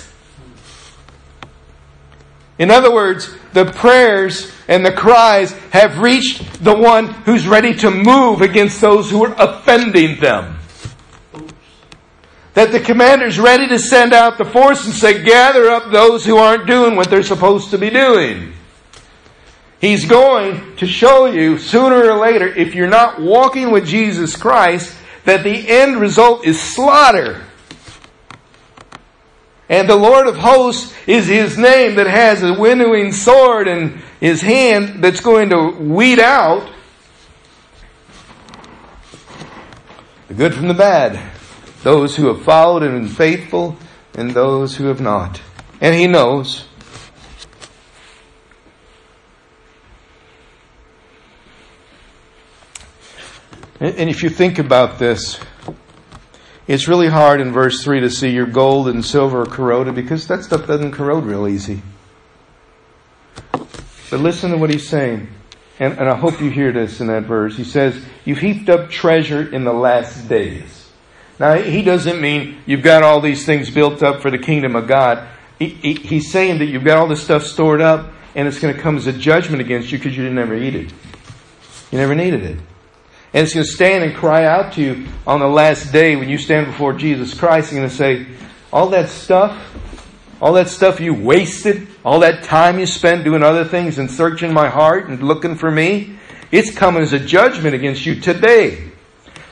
In 2.59 2.69
other 2.69 2.93
words, 2.93 3.33
the 3.53 3.65
prayers 3.65 4.51
and 4.67 4.85
the 4.85 4.91
cries 4.91 5.53
have 5.71 5.99
reached 5.99 6.63
the 6.63 6.75
one 6.75 7.07
who's 7.07 7.47
ready 7.47 7.73
to 7.75 7.89
move 7.89 8.41
against 8.41 8.81
those 8.81 9.09
who 9.09 9.23
are 9.23 9.35
offending 9.39 10.19
them. 10.19 10.57
That 12.55 12.73
the 12.73 12.81
commander's 12.81 13.39
ready 13.39 13.67
to 13.69 13.79
send 13.79 14.11
out 14.11 14.37
the 14.37 14.43
force 14.43 14.85
and 14.85 14.93
say, 14.93 15.23
gather 15.23 15.69
up 15.69 15.91
those 15.91 16.25
who 16.25 16.37
aren't 16.37 16.67
doing 16.67 16.97
what 16.97 17.09
they're 17.09 17.23
supposed 17.23 17.71
to 17.71 17.77
be 17.77 17.89
doing. 17.89 18.53
He's 19.79 20.03
going 20.03 20.75
to 20.75 20.85
show 20.85 21.27
you 21.27 21.57
sooner 21.57 22.11
or 22.11 22.19
later, 22.19 22.47
if 22.47 22.75
you're 22.75 22.87
not 22.87 23.21
walking 23.21 23.71
with 23.71 23.87
Jesus 23.87 24.35
Christ, 24.35 24.93
that 25.23 25.45
the 25.45 25.69
end 25.69 26.01
result 26.01 26.45
is 26.45 26.59
slaughter. 26.59 27.45
And 29.69 29.87
the 29.87 29.95
Lord 29.95 30.25
of 30.25 30.35
hosts 30.35 30.93
is 31.05 31.27
his 31.27 31.57
name 31.57 31.95
that 31.95 32.07
has 32.07 32.41
a 32.41 32.53
winnowing 32.53 33.11
sword 33.11 33.67
in 33.67 34.01
his 34.19 34.41
hand 34.41 35.03
that's 35.03 35.21
going 35.21 35.49
to 35.51 35.69
weed 35.79 36.19
out 36.19 36.67
the 40.27 40.33
good 40.35 40.53
from 40.53 40.67
the 40.67 40.73
bad, 40.73 41.19
those 41.81 42.15
who 42.15 42.27
have 42.27 42.43
followed 42.43 42.83
and 42.83 43.01
been 43.01 43.09
faithful, 43.09 43.75
and 44.13 44.31
those 44.31 44.75
who 44.75 44.85
have 44.85 45.01
not. 45.01 45.41
And 45.81 45.95
he 45.95 46.07
knows. 46.07 46.65
And 53.79 54.09
if 54.09 54.23
you 54.23 54.29
think 54.29 54.59
about 54.59 54.99
this, 54.99 55.39
it's 56.69 56.87
really 56.87 57.07
hard 57.07 57.41
in 57.41 57.51
verse 57.51 57.83
3 57.83 58.01
to 58.01 58.11
see 58.11 58.29
your 58.29 58.45
gold 58.45 58.89
and 58.89 59.03
silver 59.03 59.43
corroded 59.43 59.95
because 59.95 60.27
that 60.27 60.43
stuff 60.43 60.67
doesn't 60.67 60.91
corrode 60.91 61.25
real 61.25 61.47
easy. 61.47 61.81
But 63.51 64.19
listen 64.19 64.51
to 64.51 64.57
what 64.57 64.69
he's 64.69 64.87
saying. 64.87 65.29
And, 65.79 65.97
and 65.97 66.07
I 66.07 66.15
hope 66.15 66.39
you 66.39 66.51
hear 66.51 66.71
this 66.71 67.01
in 67.01 67.07
that 67.07 67.23
verse. 67.23 67.57
He 67.57 67.63
says, 67.63 67.99
You've 68.23 68.37
heaped 68.37 68.69
up 68.69 68.91
treasure 68.91 69.51
in 69.51 69.63
the 69.63 69.73
last 69.73 70.29
days. 70.29 70.91
Now, 71.39 71.55
he 71.55 71.81
doesn't 71.81 72.21
mean 72.21 72.61
you've 72.67 72.83
got 72.83 73.01
all 73.01 73.19
these 73.19 73.47
things 73.47 73.71
built 73.71 74.03
up 74.03 74.21
for 74.21 74.29
the 74.29 74.37
kingdom 74.37 74.75
of 74.75 74.87
God. 74.87 75.27
He, 75.57 75.69
he, 75.69 75.93
he's 75.95 76.31
saying 76.31 76.59
that 76.59 76.65
you've 76.65 76.83
got 76.83 76.99
all 76.99 77.07
this 77.07 77.23
stuff 77.23 77.43
stored 77.43 77.81
up 77.81 78.11
and 78.35 78.47
it's 78.47 78.59
going 78.59 78.75
to 78.75 78.79
come 78.79 78.95
as 78.95 79.07
a 79.07 79.13
judgment 79.13 79.59
against 79.59 79.91
you 79.91 79.97
because 79.97 80.15
you 80.15 80.21
didn't 80.21 80.37
ever 80.37 80.55
eat 80.55 80.75
it. 80.75 80.93
You 81.91 81.97
never 81.97 82.13
needed 82.13 82.43
it. 82.43 82.59
And 83.33 83.43
it's 83.43 83.53
going 83.53 83.65
to 83.65 83.71
stand 83.71 84.03
and 84.03 84.15
cry 84.15 84.45
out 84.45 84.73
to 84.73 84.81
you 84.81 85.07
on 85.27 85.39
the 85.39 85.47
last 85.47 85.91
day 85.91 86.15
when 86.15 86.29
you 86.29 86.37
stand 86.37 86.65
before 86.65 86.93
Jesus 86.93 87.37
Christ. 87.37 87.71
It's 87.71 87.77
going 87.77 87.89
to 87.89 87.95
say, 87.95 88.25
all 88.73 88.89
that 88.89 89.09
stuff, 89.09 89.57
all 90.41 90.53
that 90.53 90.69
stuff 90.69 90.99
you 90.99 91.13
wasted, 91.13 91.87
all 92.03 92.21
that 92.21 92.43
time 92.43 92.79
you 92.79 92.85
spent 92.85 93.23
doing 93.23 93.43
other 93.43 93.65
things 93.65 93.99
and 93.99 94.09
searching 94.09 94.53
my 94.53 94.67
heart 94.67 95.09
and 95.09 95.21
looking 95.21 95.55
for 95.55 95.69
me, 95.69 96.17
it's 96.51 96.71
coming 96.71 97.03
as 97.03 97.13
a 97.13 97.19
judgment 97.19 97.75
against 97.75 98.05
you 98.05 98.19
today. 98.19 98.89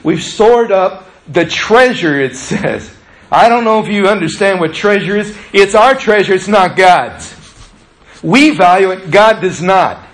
We've 0.04 0.24
stored 0.24 0.72
up 0.72 1.08
the 1.28 1.46
treasure, 1.46 2.20
it 2.20 2.36
says. 2.36 2.92
I 3.32 3.50
don't 3.50 3.66
know 3.66 3.84
if 3.84 3.90
you 3.90 4.08
understand 4.08 4.60
what 4.60 4.74
treasure 4.74 5.18
is. 5.18 5.38
It's 5.52 5.76
our 5.76 5.94
treasure, 5.94 6.34
it's 6.34 6.48
not 6.48 6.78
God's. 6.78 7.36
We 8.24 8.52
value 8.52 8.92
it, 8.92 9.12
God 9.12 9.42
does 9.42 9.62
not. 9.62 10.07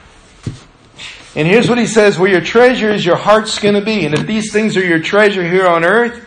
And 1.36 1.48
here's 1.48 1.68
what 1.68 1.80
he 1.80 1.88
says 1.88 2.20
where 2.20 2.30
your 2.30 2.42
treasure 2.42 2.92
is, 2.92 3.06
your 3.06 3.16
heart's 3.16 3.58
going 3.58 3.74
to 3.74 3.82
be. 3.82 4.06
And 4.06 4.14
if 4.14 4.28
these 4.28 4.52
things 4.52 4.78
are 4.78 4.86
your 4.86 5.00
treasure 5.00 5.44
here 5.44 5.68
on 5.68 5.84
earth, 5.84 6.24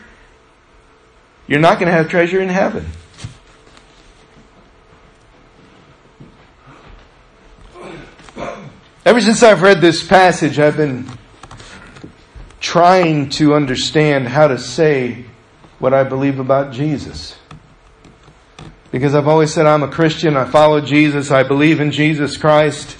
you're 1.46 1.60
not 1.60 1.78
going 1.78 1.86
to 1.86 1.92
have 1.92 2.08
treasure 2.08 2.40
in 2.40 2.48
heaven. 2.48 2.86
Ever 9.04 9.20
since 9.20 9.44
I've 9.44 9.62
read 9.62 9.80
this 9.80 10.04
passage, 10.04 10.58
I've 10.58 10.76
been 10.76 11.08
trying 12.58 13.28
to 13.30 13.54
understand 13.54 14.26
how 14.26 14.48
to 14.48 14.58
say 14.58 15.26
what 15.78 15.94
I 15.94 16.02
believe 16.02 16.40
about 16.40 16.72
Jesus. 16.72 17.36
Because 18.90 19.14
I've 19.14 19.28
always 19.28 19.54
said 19.54 19.66
I'm 19.66 19.84
a 19.84 19.88
Christian, 19.88 20.36
I 20.36 20.46
follow 20.46 20.80
Jesus, 20.80 21.30
I 21.30 21.44
believe 21.44 21.80
in 21.80 21.92
Jesus 21.92 22.36
Christ. 22.36 22.96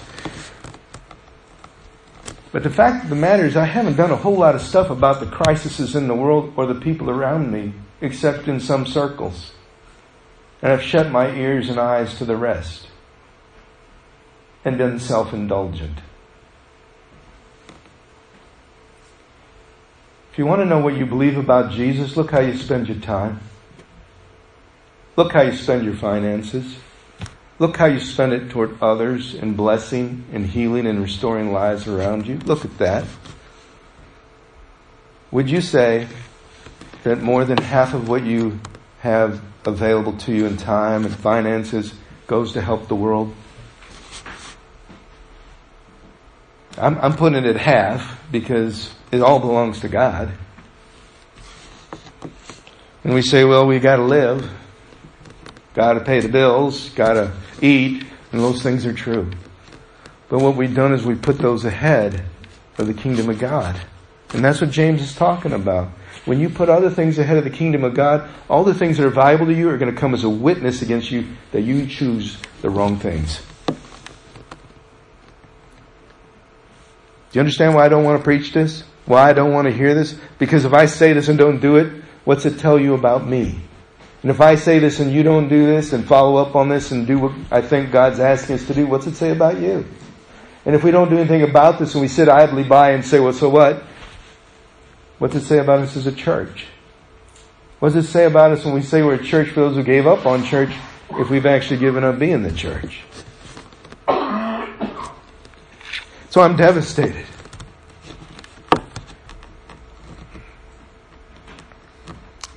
But 2.51 2.63
the 2.63 2.69
fact 2.69 3.03
of 3.03 3.09
the 3.09 3.15
matter 3.15 3.45
is, 3.45 3.57
I 3.57 3.65
haven't 3.65 3.97
done 3.97 4.11
a 4.11 4.15
whole 4.15 4.37
lot 4.37 4.55
of 4.55 4.61
stuff 4.61 4.89
about 4.89 5.19
the 5.19 5.25
crises 5.25 5.95
in 5.95 6.07
the 6.07 6.15
world 6.15 6.53
or 6.55 6.65
the 6.65 6.79
people 6.79 7.09
around 7.09 7.51
me, 7.51 7.73
except 8.01 8.47
in 8.47 8.59
some 8.59 8.85
circles. 8.85 9.51
And 10.61 10.71
I've 10.71 10.81
shut 10.81 11.11
my 11.11 11.35
ears 11.35 11.69
and 11.69 11.79
eyes 11.79 12.17
to 12.17 12.25
the 12.25 12.37
rest 12.37 12.87
and 14.63 14.77
been 14.77 14.99
self 14.99 15.33
indulgent. 15.33 15.99
If 20.31 20.37
you 20.37 20.45
want 20.45 20.61
to 20.61 20.65
know 20.65 20.79
what 20.79 20.95
you 20.95 21.05
believe 21.05 21.37
about 21.37 21.71
Jesus, 21.71 22.15
look 22.15 22.31
how 22.31 22.39
you 22.39 22.55
spend 22.55 22.87
your 22.87 22.99
time. 22.99 23.39
Look 25.15 25.33
how 25.33 25.41
you 25.41 25.55
spend 25.55 25.83
your 25.83 25.95
finances. 25.95 26.77
Look 27.59 27.77
how 27.77 27.87
you 27.87 27.99
spend 27.99 28.33
it 28.33 28.51
toward 28.51 28.81
others 28.81 29.33
in 29.33 29.55
blessing 29.55 30.25
and 30.31 30.45
healing 30.45 30.85
and 30.85 31.01
restoring 31.01 31.51
lives 31.51 31.87
around 31.87 32.27
you. 32.27 32.37
Look 32.39 32.65
at 32.65 32.77
that. 32.77 33.05
Would 35.31 35.49
you 35.49 35.61
say 35.61 36.07
that 37.03 37.21
more 37.21 37.45
than 37.45 37.57
half 37.57 37.93
of 37.93 38.07
what 38.07 38.23
you 38.23 38.59
have 38.99 39.41
available 39.65 40.13
to 40.17 40.33
you 40.33 40.45
in 40.45 40.57
time 40.57 41.03
and 41.03 41.15
finances 41.15 41.93
goes 42.27 42.53
to 42.53 42.61
help 42.61 42.87
the 42.87 42.95
world? 42.95 43.33
I'm, 46.77 46.97
I'm 46.99 47.13
putting 47.15 47.43
it 47.43 47.47
at 47.47 47.57
half 47.57 48.21
because 48.31 48.93
it 49.11 49.21
all 49.21 49.39
belongs 49.39 49.79
to 49.79 49.89
God. 49.89 50.31
And 53.03 53.15
we 53.15 53.23
say, 53.23 53.43
well, 53.45 53.65
we 53.65 53.79
gotta 53.79 54.03
live. 54.03 54.47
Gotta 55.77 55.99
pay 55.99 56.21
the 56.21 56.27
bills. 56.27 56.89
Gotta 56.89 57.31
eat. 57.61 58.03
And 58.31 58.41
those 58.41 58.63
things 58.63 58.83
are 58.87 58.93
true. 58.93 59.29
But 60.27 60.39
what 60.39 60.55
we've 60.55 60.73
done 60.73 60.91
is 60.91 61.05
we 61.05 61.13
put 61.13 61.37
those 61.37 61.65
ahead 61.65 62.23
of 62.79 62.87
the 62.87 62.95
kingdom 62.95 63.29
of 63.29 63.37
God. 63.37 63.79
And 64.33 64.43
that's 64.43 64.59
what 64.59 64.71
James 64.71 65.03
is 65.03 65.13
talking 65.13 65.53
about. 65.53 65.89
When 66.25 66.39
you 66.39 66.49
put 66.49 66.67
other 66.67 66.89
things 66.89 67.19
ahead 67.19 67.37
of 67.37 67.43
the 67.43 67.51
kingdom 67.51 67.83
of 67.83 67.93
God, 67.93 68.27
all 68.49 68.63
the 68.63 68.73
things 68.73 68.97
that 68.97 69.05
are 69.05 69.11
valuable 69.11 69.45
to 69.45 69.53
you 69.53 69.69
are 69.69 69.77
going 69.77 69.93
to 69.93 69.97
come 69.97 70.15
as 70.15 70.23
a 70.23 70.29
witness 70.29 70.81
against 70.81 71.11
you 71.11 71.27
that 71.51 71.61
you 71.61 71.85
choose 71.85 72.39
the 72.63 72.71
wrong 72.71 72.97
things. 72.97 73.39
Do 73.67 73.75
you 77.33 77.39
understand 77.39 77.75
why 77.75 77.85
I 77.85 77.89
don't 77.89 78.03
want 78.03 78.19
to 78.19 78.23
preach 78.23 78.51
this? 78.51 78.83
Why 79.05 79.29
I 79.29 79.33
don't 79.33 79.53
want 79.53 79.67
to 79.67 79.71
hear 79.71 79.93
this? 79.93 80.19
Because 80.39 80.65
if 80.65 80.73
I 80.73 80.87
say 80.87 81.13
this 81.13 81.27
and 81.27 81.37
don't 81.37 81.59
do 81.59 81.75
it, 81.75 82.03
what's 82.25 82.47
it 82.47 82.57
tell 82.57 82.79
you 82.79 82.95
about 82.95 83.27
me? 83.27 83.61
And 84.23 84.31
if 84.31 84.41
I 84.41 84.55
say 84.55 84.79
this 84.79 84.99
and 84.99 85.11
you 85.11 85.23
don't 85.23 85.47
do 85.47 85.65
this 85.67 85.93
and 85.93 86.05
follow 86.05 86.37
up 86.37 86.55
on 86.55 86.69
this 86.69 86.91
and 86.91 87.05
do 87.05 87.19
what 87.19 87.33
I 87.51 87.61
think 87.61 87.91
God's 87.91 88.19
asking 88.19 88.55
us 88.55 88.67
to 88.67 88.73
do, 88.73 88.87
what's 88.87 89.07
it 89.07 89.15
say 89.15 89.31
about 89.31 89.59
you? 89.59 89.85
And 90.65 90.75
if 90.75 90.83
we 90.83 90.91
don't 90.91 91.09
do 91.09 91.17
anything 91.17 91.43
about 91.43 91.79
this 91.79 91.93
and 91.93 92.01
we 92.01 92.07
sit 92.07 92.27
idly 92.27 92.63
by 92.63 92.91
and 92.91 93.05
say, 93.05 93.19
well, 93.19 93.31
so 93.31 93.47
what? 93.47 93.83
What's 95.19 95.35
it 95.35 95.41
say 95.45 95.59
about 95.59 95.79
us 95.79 95.95
as 95.95 96.07
a 96.07 96.11
church? 96.11 96.65
What 97.79 97.93
does 97.93 98.05
it 98.05 98.09
say 98.09 98.25
about 98.25 98.51
us 98.51 98.65
when 98.65 98.73
we 98.73 98.81
say 98.81 99.03
we're 99.03 99.15
a 99.15 99.23
church 99.23 99.49
for 99.49 99.61
those 99.61 99.75
who 99.75 99.83
gave 99.83 100.07
up 100.07 100.25
on 100.25 100.43
church 100.43 100.71
if 101.11 101.29
we've 101.29 101.45
actually 101.45 101.79
given 101.79 102.03
up 102.03 102.17
being 102.17 102.41
the 102.41 102.51
church? 102.51 103.01
So 106.29 106.41
I'm 106.41 106.55
devastated. 106.55 107.25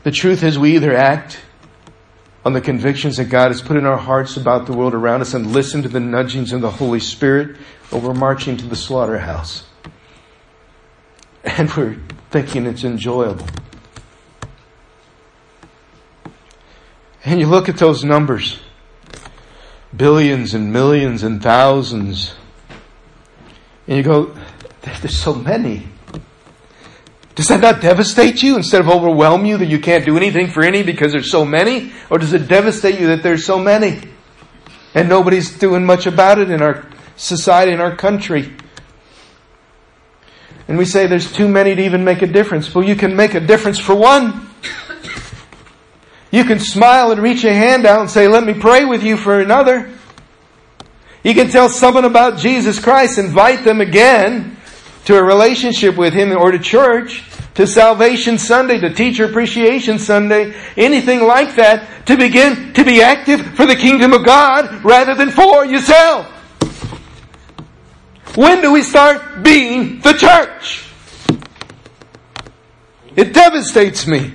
The 0.03 0.11
truth 0.11 0.43
is, 0.43 0.59
we 0.59 0.75
either 0.75 0.97
act 0.97 1.39
on 2.45 2.53
the 2.53 2.61
convictions 2.61 3.17
that 3.19 3.27
God 3.27 3.49
has 3.49 3.61
put 3.61 3.77
in 3.77 3.85
our 3.85 3.99
hearts 3.99 4.37
about 4.37 4.67
the 4.67 4.73
world 4.73 4.95
around 4.95 5.21
us 5.21 5.35
and 5.35 5.53
listen 5.53 5.83
to 5.83 5.89
the 5.89 6.01
nudgings 6.01 6.53
of 6.53 6.61
the 6.61 6.71
Holy 6.71 7.01
Spirit, 7.01 7.57
or 7.93 8.01
we're 8.01 8.15
marching 8.15 8.57
to 8.57 8.67
the 8.67 8.77
slaughterhouse. 8.77 9.65
And 11.45 11.71
we're 11.75 11.99
thinking 12.31 12.67
it's 12.67 12.85
enjoyable. 12.85 13.47
And 17.25 17.41
you 17.41 17.47
look 17.47 17.69
at 17.69 17.77
those 17.77 18.05
numbers 18.05 18.61
billions 19.95 20.55
and 20.55 20.73
millions 20.73 21.23
and 21.23 21.43
thousands 21.43 22.35
and 23.91 23.97
you 23.97 24.05
go, 24.05 24.33
there's 24.83 25.19
so 25.19 25.35
many. 25.35 25.89
Does 27.41 27.49
that 27.49 27.63
not 27.63 27.81
devastate 27.81 28.43
you 28.43 28.57
instead 28.57 28.83
of 28.83 28.91
overwhelm 28.91 29.47
you 29.47 29.57
that 29.57 29.69
you 29.69 29.79
can't 29.79 30.05
do 30.05 30.19
anything 30.19 30.49
for 30.49 30.63
any 30.63 30.83
because 30.83 31.13
there's 31.13 31.31
so 31.31 31.43
many? 31.43 31.91
Or 32.11 32.19
does 32.19 32.35
it 32.35 32.49
devastate 32.49 33.01
you 33.01 33.07
that 33.07 33.23
there's 33.23 33.47
so 33.47 33.59
many? 33.59 33.99
And 34.95 35.09
nobody's 35.09 35.59
doing 35.59 35.87
much 35.87 36.05
about 36.05 36.39
it 36.39 36.51
in 36.51 36.61
our 36.61 36.87
society, 37.17 37.73
in 37.73 37.81
our 37.81 37.97
country. 37.97 38.53
And 40.69 40.77
we 40.77 40.85
say 40.85 41.07
there's 41.07 41.33
too 41.33 41.49
many 41.49 41.75
to 41.75 41.83
even 41.83 42.05
make 42.05 42.21
a 42.21 42.27
difference. 42.27 42.75
Well, 42.75 42.85
you 42.85 42.95
can 42.95 43.17
make 43.17 43.33
a 43.33 43.41
difference 43.41 43.79
for 43.79 43.95
one. 43.95 44.51
You 46.31 46.45
can 46.45 46.59
smile 46.59 47.11
and 47.11 47.23
reach 47.23 47.45
a 47.45 47.55
hand 47.55 47.87
out 47.87 48.01
and 48.01 48.11
say, 48.11 48.29
let 48.29 48.45
me 48.45 48.53
pray 48.53 48.85
with 48.85 49.03
you 49.03 49.17
for 49.17 49.41
another. 49.41 49.91
You 51.25 51.33
can 51.33 51.49
tell 51.49 51.71
someone 51.71 52.05
about 52.05 52.37
Jesus 52.37 52.79
Christ, 52.79 53.17
invite 53.17 53.65
them 53.65 53.81
again 53.81 54.59
to 55.07 55.17
a 55.17 55.23
relationship 55.25 55.97
with 55.97 56.13
Him 56.13 56.37
or 56.37 56.51
to 56.51 56.59
church, 56.59 57.25
to 57.61 57.67
Salvation 57.67 58.39
Sunday, 58.39 58.79
to 58.79 58.89
Teacher 58.89 59.27
Appreciation 59.27 59.99
Sunday, 59.99 60.55
anything 60.79 61.21
like 61.21 61.57
that, 61.57 62.07
to 62.07 62.17
begin 62.17 62.73
to 62.73 62.83
be 62.83 63.03
active 63.03 63.43
for 63.55 63.67
the 63.67 63.77
kingdom 63.77 64.15
of 64.15 64.25
God 64.25 64.83
rather 64.83 65.15
than 65.15 65.31
for 65.31 65.67
yourself. 65.67 66.27
When 68.35 68.63
do 68.63 68.73
we 68.73 68.81
start 68.81 69.43
being 69.43 70.01
the 70.01 70.15
church? 70.15 70.87
It 73.15 73.35
devastates 73.35 74.07
me. 74.07 74.33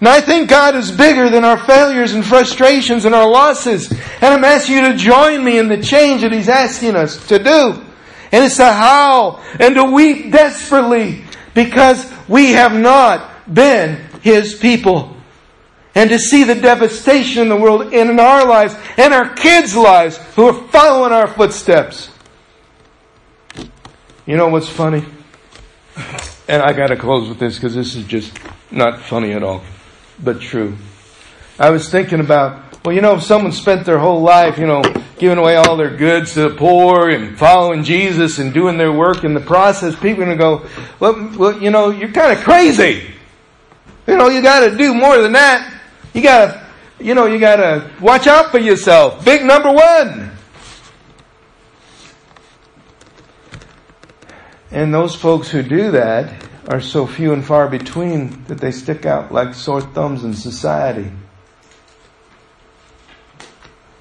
And 0.00 0.08
I 0.08 0.20
think 0.20 0.50
God 0.50 0.74
is 0.74 0.90
bigger 0.90 1.30
than 1.30 1.44
our 1.44 1.58
failures 1.58 2.14
and 2.14 2.24
frustrations 2.24 3.04
and 3.04 3.14
our 3.14 3.28
losses. 3.28 3.88
And 3.92 4.34
I'm 4.34 4.42
asking 4.42 4.76
you 4.78 4.82
to 4.90 4.96
join 4.96 5.44
me 5.44 5.58
in 5.58 5.68
the 5.68 5.80
change 5.80 6.22
that 6.22 6.32
He's 6.32 6.48
asking 6.48 6.96
us 6.96 7.24
to 7.28 7.38
do. 7.38 7.84
And 8.32 8.44
it's 8.44 8.56
to 8.56 8.72
howl 8.72 9.40
and 9.60 9.76
to 9.76 9.84
weep 9.84 10.32
desperately 10.32 11.22
because 11.54 12.12
we 12.28 12.52
have 12.52 12.72
not 12.72 13.52
been 13.52 13.96
His 14.22 14.54
people. 14.54 15.16
And 15.94 16.10
to 16.10 16.18
see 16.18 16.44
the 16.44 16.54
devastation 16.54 17.42
in 17.42 17.48
the 17.48 17.56
world 17.56 17.92
and 17.92 18.10
in 18.10 18.20
our 18.20 18.46
lives 18.46 18.74
and 18.96 19.12
our 19.12 19.34
kids' 19.34 19.76
lives 19.76 20.18
who 20.36 20.46
are 20.46 20.68
following 20.68 21.12
our 21.12 21.26
footsteps. 21.26 22.10
You 24.24 24.36
know 24.36 24.48
what's 24.48 24.68
funny? 24.68 25.04
And 26.48 26.62
I 26.62 26.72
gotta 26.72 26.96
close 26.96 27.28
with 27.28 27.38
this 27.38 27.56
because 27.56 27.74
this 27.74 27.96
is 27.96 28.04
just 28.06 28.38
not 28.70 29.00
funny 29.00 29.32
at 29.32 29.42
all 29.42 29.62
but 30.22 30.40
true. 30.40 30.76
I 31.58 31.70
was 31.70 31.88
thinking 31.88 32.20
about, 32.20 32.69
well, 32.84 32.94
you 32.94 33.02
know, 33.02 33.16
if 33.16 33.22
someone 33.22 33.52
spent 33.52 33.84
their 33.84 33.98
whole 33.98 34.22
life, 34.22 34.56
you 34.58 34.66
know, 34.66 34.82
giving 35.18 35.36
away 35.36 35.56
all 35.56 35.76
their 35.76 35.94
goods 35.94 36.34
to 36.34 36.48
the 36.48 36.54
poor 36.56 37.10
and 37.10 37.38
following 37.38 37.84
Jesus 37.84 38.38
and 38.38 38.54
doing 38.54 38.78
their 38.78 38.92
work 38.92 39.22
in 39.22 39.34
the 39.34 39.40
process, 39.40 39.94
people 39.94 40.22
are 40.22 40.26
going 40.26 40.30
to 40.30 40.36
go, 40.36 40.66
well, 40.98 41.36
well, 41.36 41.62
you 41.62 41.70
know, 41.70 41.90
you're 41.90 42.12
kind 42.12 42.36
of 42.36 42.42
crazy. 42.42 43.10
You 44.06 44.16
know, 44.16 44.28
you 44.28 44.42
got 44.42 44.68
to 44.68 44.76
do 44.76 44.94
more 44.94 45.18
than 45.18 45.32
that. 45.32 45.80
You 46.14 46.22
got 46.22 46.46
to, 46.46 46.66
you 47.04 47.14
know, 47.14 47.26
you 47.26 47.38
got 47.38 47.56
to 47.56 47.90
watch 48.00 48.26
out 48.26 48.50
for 48.50 48.58
yourself. 48.58 49.24
Big 49.24 49.44
number 49.44 49.70
one. 49.70 50.30
And 54.70 54.94
those 54.94 55.14
folks 55.14 55.50
who 55.50 55.62
do 55.62 55.90
that, 55.90 56.46
are 56.70 56.80
so 56.80 57.04
few 57.04 57.32
and 57.32 57.44
far 57.44 57.68
between 57.68 58.44
that 58.44 58.58
they 58.58 58.70
stick 58.70 59.04
out 59.04 59.32
like 59.32 59.54
sore 59.54 59.80
thumbs 59.80 60.22
in 60.22 60.32
society. 60.32 61.10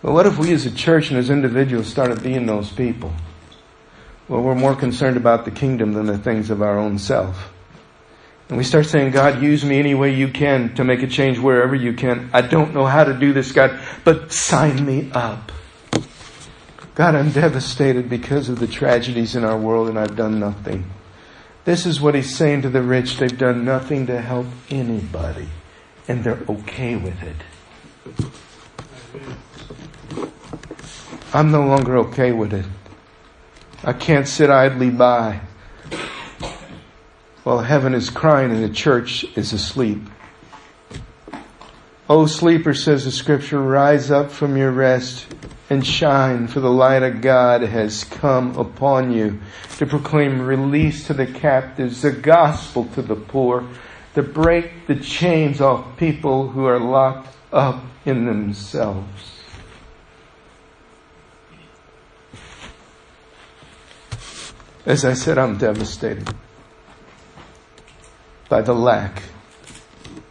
But 0.02 0.14
what 0.14 0.26
if 0.26 0.38
we 0.38 0.54
as 0.54 0.66
a 0.66 0.72
church 0.72 1.10
and 1.10 1.20
as 1.20 1.30
individuals 1.30 1.88
started 1.88 2.24
being 2.24 2.46
those 2.46 2.72
people? 2.72 3.14
Well, 4.28 4.42
we're 4.42 4.56
more 4.56 4.76
concerned 4.76 5.18
about 5.18 5.46
the 5.46 5.52
kingdom 5.52 5.94
than 5.94 6.06
the 6.06 6.18
things 6.18 6.50
of 6.50 6.62
our 6.62 6.78
own 6.78 7.00
self. 7.00 7.52
And 8.48 8.58
we 8.58 8.64
start 8.64 8.86
saying, 8.86 9.12
God, 9.12 9.42
use 9.42 9.64
me 9.64 9.78
any 9.78 9.94
way 9.94 10.14
you 10.14 10.28
can 10.28 10.74
to 10.76 10.84
make 10.84 11.04
a 11.04 11.08
change 11.08 11.38
wherever 11.38 11.76
you 11.76 11.94
can. 11.94 12.30
I 12.34 12.42
don't 12.42 12.74
know 12.74 12.86
how 12.86 13.04
to 13.04 13.14
do 13.14 13.34
this, 13.34 13.52
God, 13.52 13.80
but 14.04 14.32
sign 14.32 14.86
me 14.86 15.12
up. 15.14 15.52
God, 16.96 17.16
I'm 17.16 17.32
devastated 17.32 18.10
because 18.10 18.50
of 18.50 18.60
the 18.60 18.68
tragedies 18.68 19.36
in 19.36 19.44
our 19.44 19.58
world 19.58 19.88
and 19.88 20.00
I've 20.00 20.16
done 20.16 20.40
nothing. 20.40 20.90
This 21.66 21.86
is 21.86 22.02
what 22.02 22.16
he's 22.16 22.36
saying 22.36 22.64
to 22.64 22.70
the 22.70 22.82
rich. 22.82 23.18
They've 23.18 23.38
done 23.38 23.64
nothing 23.64 24.08
to 24.08 24.20
help 24.20 24.48
anybody, 24.70 25.50
and 26.08 26.24
they're 26.24 26.42
okay 26.50 26.96
with 26.96 27.22
it. 27.22 27.36
I'm 31.32 31.52
no 31.52 31.64
longer 31.64 31.98
okay 31.98 32.32
with 32.32 32.54
it. 32.54 32.66
I 33.84 33.94
can't 33.94 34.28
sit 34.28 34.50
idly 34.50 34.90
by 34.90 35.42
while 37.44 37.60
heaven 37.60 37.94
is 37.94 38.10
crying 38.10 38.52
and 38.52 38.64
the 38.64 38.74
church 38.74 39.24
is 39.36 39.54
asleep. 39.54 40.02
O 42.10 42.26
sleeper, 42.26 42.74
says 42.74 43.06
the 43.06 43.12
scripture, 43.12 43.62
rise 43.62 44.10
up 44.10 44.32
from 44.32 44.58
your 44.58 44.72
rest 44.72 45.28
and 45.70 45.86
shine, 45.86 46.48
for 46.48 46.60
the 46.62 46.72
light 46.72 47.04
of 47.04 47.22
God 47.22 47.62
has 47.62 48.04
come 48.04 48.58
upon 48.58 49.12
you 49.14 49.40
to 49.78 49.86
proclaim 49.86 50.42
release 50.42 51.06
to 51.08 51.14
the 51.14 51.28
captives, 51.28 52.02
the 52.02 52.12
gospel 52.12 52.86
to 52.96 53.04
the 53.04 53.16
poor, 53.16 53.68
to 54.16 54.24
break 54.24 54.88
the 54.88 54.96
chains 54.96 55.62
off 55.62 55.96
people 55.98 56.50
who 56.50 56.66
are 56.66 56.80
locked 56.80 57.36
up 57.54 57.84
in 58.06 58.26
themselves. 58.26 59.39
As 64.86 65.04
I 65.04 65.14
said, 65.14 65.38
I'm 65.38 65.58
devastated 65.58 66.34
by 68.48 68.62
the 68.62 68.74
lack 68.74 69.24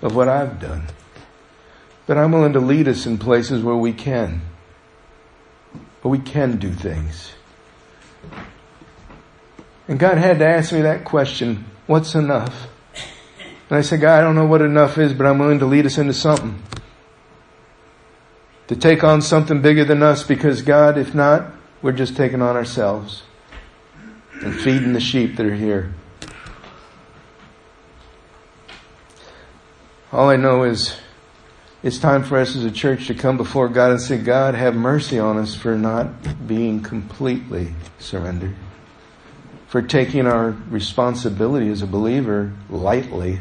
of 0.03 0.15
what 0.15 0.29
I've 0.29 0.61
done. 0.61 0.87
But 2.07 2.17
I'm 2.17 2.33
willing 2.33 2.55
to 2.55 2.61
lead 2.61 2.89
us 2.89 3.07
in 3.07 3.19
places 3.19 3.63
where 3.63 3.77
we 3.77 3.93
can. 3.93 4.41
But 6.03 6.09
we 6.09 6.19
can 6.19 6.57
do 6.57 6.73
things. 6.73 7.33
And 9.87 9.99
God 9.99 10.19
had 10.19 10.39
to 10.39 10.47
ask 10.47 10.73
me 10.73 10.83
that 10.83 11.05
question, 11.05 11.67
what's 11.87 12.15
enough? 12.15 12.69
And 13.69 13.79
I 13.79 13.83
said, 13.83 14.01
God, 14.01 14.19
I 14.19 14.23
don't 14.23 14.35
know 14.35 14.47
what 14.47 14.63
enough 14.63 14.97
is, 14.97 15.13
but 15.13 15.27
I'm 15.27 15.39
willing 15.39 15.59
to 15.59 15.67
lead 15.67 15.85
us 15.85 15.99
into 15.99 16.15
something. 16.15 16.63
To 18.69 18.77
take 18.77 19.05
on 19.05 19.21
something 19.21 19.61
bigger 19.61 19.85
than 19.85 20.03
us 20.03 20.23
because 20.23 20.63
God, 20.63 20.97
if 20.97 21.15
not, 21.15 21.53
we're 21.83 21.93
just 21.93 22.17
taking 22.17 22.41
on 22.43 22.57
ourselves 22.57 23.23
and 24.43 24.55
feeding 24.55 24.93
the 24.93 25.01
sheep 25.01 25.37
that 25.37 25.47
are 25.47 25.55
here. 25.55 25.93
All 30.13 30.31
I 30.31 30.37
know 30.37 30.63
is 30.63 30.97
it's 31.83 31.99
time 31.99 32.25
for 32.25 32.39
us 32.39 32.57
as 32.57 32.65
a 32.65 32.71
church 32.71 33.07
to 33.07 33.15
come 33.15 33.37
before 33.37 33.69
God 33.69 33.93
and 33.93 34.01
say, 34.01 34.19
God, 34.19 34.55
have 34.55 34.75
mercy 34.75 35.19
on 35.19 35.37
us 35.37 35.55
for 35.55 35.77
not 35.77 36.47
being 36.47 36.83
completely 36.83 37.75
surrendered, 37.99 38.57
for 39.69 39.83
taking 39.83 40.27
our 40.27 40.51
responsibility 40.71 41.69
as 41.71 41.83
a 41.83 41.87
believer 41.87 42.53
lightly. 42.69 43.41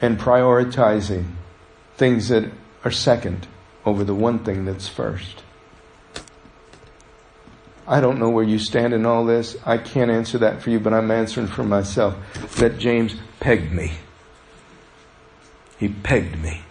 And 0.00 0.18
prioritizing 0.18 1.34
things 1.96 2.28
that 2.28 2.50
are 2.84 2.90
second 2.90 3.46
over 3.84 4.04
the 4.04 4.14
one 4.14 4.40
thing 4.40 4.64
that's 4.64 4.88
first. 4.88 5.42
I 7.86 8.00
don't 8.00 8.18
know 8.18 8.30
where 8.30 8.44
you 8.44 8.58
stand 8.58 8.94
in 8.94 9.04
all 9.04 9.24
this. 9.24 9.56
I 9.66 9.76
can't 9.76 10.10
answer 10.10 10.38
that 10.38 10.62
for 10.62 10.70
you, 10.70 10.78
but 10.78 10.94
I'm 10.94 11.10
answering 11.10 11.48
for 11.48 11.64
myself. 11.64 12.16
That 12.56 12.78
James 12.78 13.14
pegged 13.40 13.72
me. 13.72 13.92
He 15.78 15.88
pegged 15.88 16.38
me. 16.40 16.62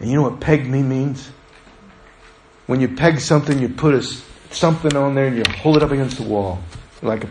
And 0.00 0.10
you 0.10 0.16
know 0.16 0.22
what 0.22 0.40
pegged 0.40 0.66
me 0.66 0.82
means? 0.82 1.30
When 2.66 2.80
you 2.80 2.88
peg 2.88 3.20
something, 3.20 3.60
you 3.60 3.68
put 3.68 3.94
a, 3.94 4.02
something 4.52 4.96
on 4.96 5.14
there 5.14 5.28
and 5.28 5.36
you 5.36 5.44
hold 5.58 5.76
it 5.76 5.82
up 5.84 5.92
against 5.92 6.16
the 6.16 6.24
wall. 6.24 6.60
Like 7.00 7.24
a, 7.24 7.28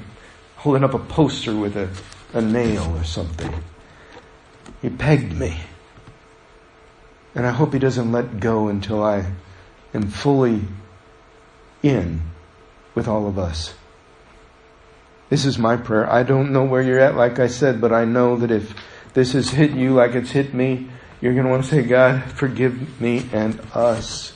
holding 0.55 0.83
up 0.83 0.93
a 0.93 0.99
poster 0.99 1.55
with 1.55 1.75
a, 1.75 1.89
a 2.33 2.41
nail 2.41 2.95
or 2.95 3.03
something. 3.03 3.53
He 4.81 4.89
pegged 4.89 5.33
me. 5.33 5.57
And 7.35 7.45
I 7.45 7.51
hope 7.51 7.73
he 7.73 7.79
doesn't 7.79 8.11
let 8.11 8.39
go 8.39 8.69
until 8.69 9.03
I 9.03 9.25
am 9.93 10.07
fully 10.07 10.61
in 11.83 12.21
with 12.95 13.07
all 13.07 13.27
of 13.27 13.37
us. 13.37 13.75
This 15.29 15.45
is 15.45 15.59
my 15.59 15.75
prayer. 15.75 16.09
I 16.09 16.23
don't 16.23 16.53
know 16.53 16.63
where 16.63 16.81
you're 16.81 16.99
at, 16.99 17.15
like 17.15 17.39
I 17.39 17.47
said, 17.47 17.81
but 17.81 17.91
I 17.91 18.05
know 18.05 18.37
that 18.37 18.51
if 18.51 18.73
this 19.13 19.33
has 19.33 19.49
hit 19.49 19.71
you 19.71 19.93
like 19.93 20.15
it's 20.15 20.31
hit 20.31 20.53
me, 20.53 20.87
you're 21.19 21.33
going 21.33 21.45
to 21.45 21.49
want 21.49 21.63
to 21.63 21.69
say, 21.69 21.81
God, 21.81 22.23
forgive 22.23 23.01
me 23.01 23.27
and 23.33 23.59
us. 23.73 24.33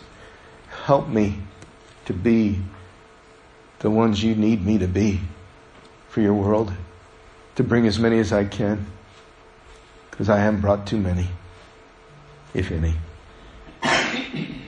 Help 0.85 1.07
me 1.07 1.39
to 2.05 2.13
be 2.13 2.59
the 3.79 3.89
ones 3.89 4.23
you 4.23 4.35
need 4.35 4.65
me 4.65 4.77
to 4.79 4.87
be 4.87 5.21
for 6.09 6.21
your 6.21 6.33
world, 6.33 6.73
to 7.55 7.63
bring 7.63 7.85
as 7.85 7.99
many 7.99 8.17
as 8.19 8.33
I 8.33 8.45
can, 8.45 8.87
because 10.09 10.29
I 10.29 10.39
haven't 10.39 10.61
brought 10.61 10.87
too 10.87 10.97
many, 10.97 11.27
if 12.53 12.71
any. 12.71 12.95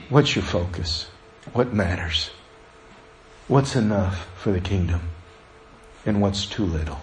What's 0.08 0.36
your 0.36 0.44
focus? 0.44 1.08
What 1.52 1.72
matters? 1.72 2.30
What's 3.48 3.76
enough 3.76 4.28
for 4.36 4.52
the 4.52 4.60
kingdom? 4.60 5.00
And 6.04 6.20
what's 6.20 6.46
too 6.46 6.64
little? 6.64 7.00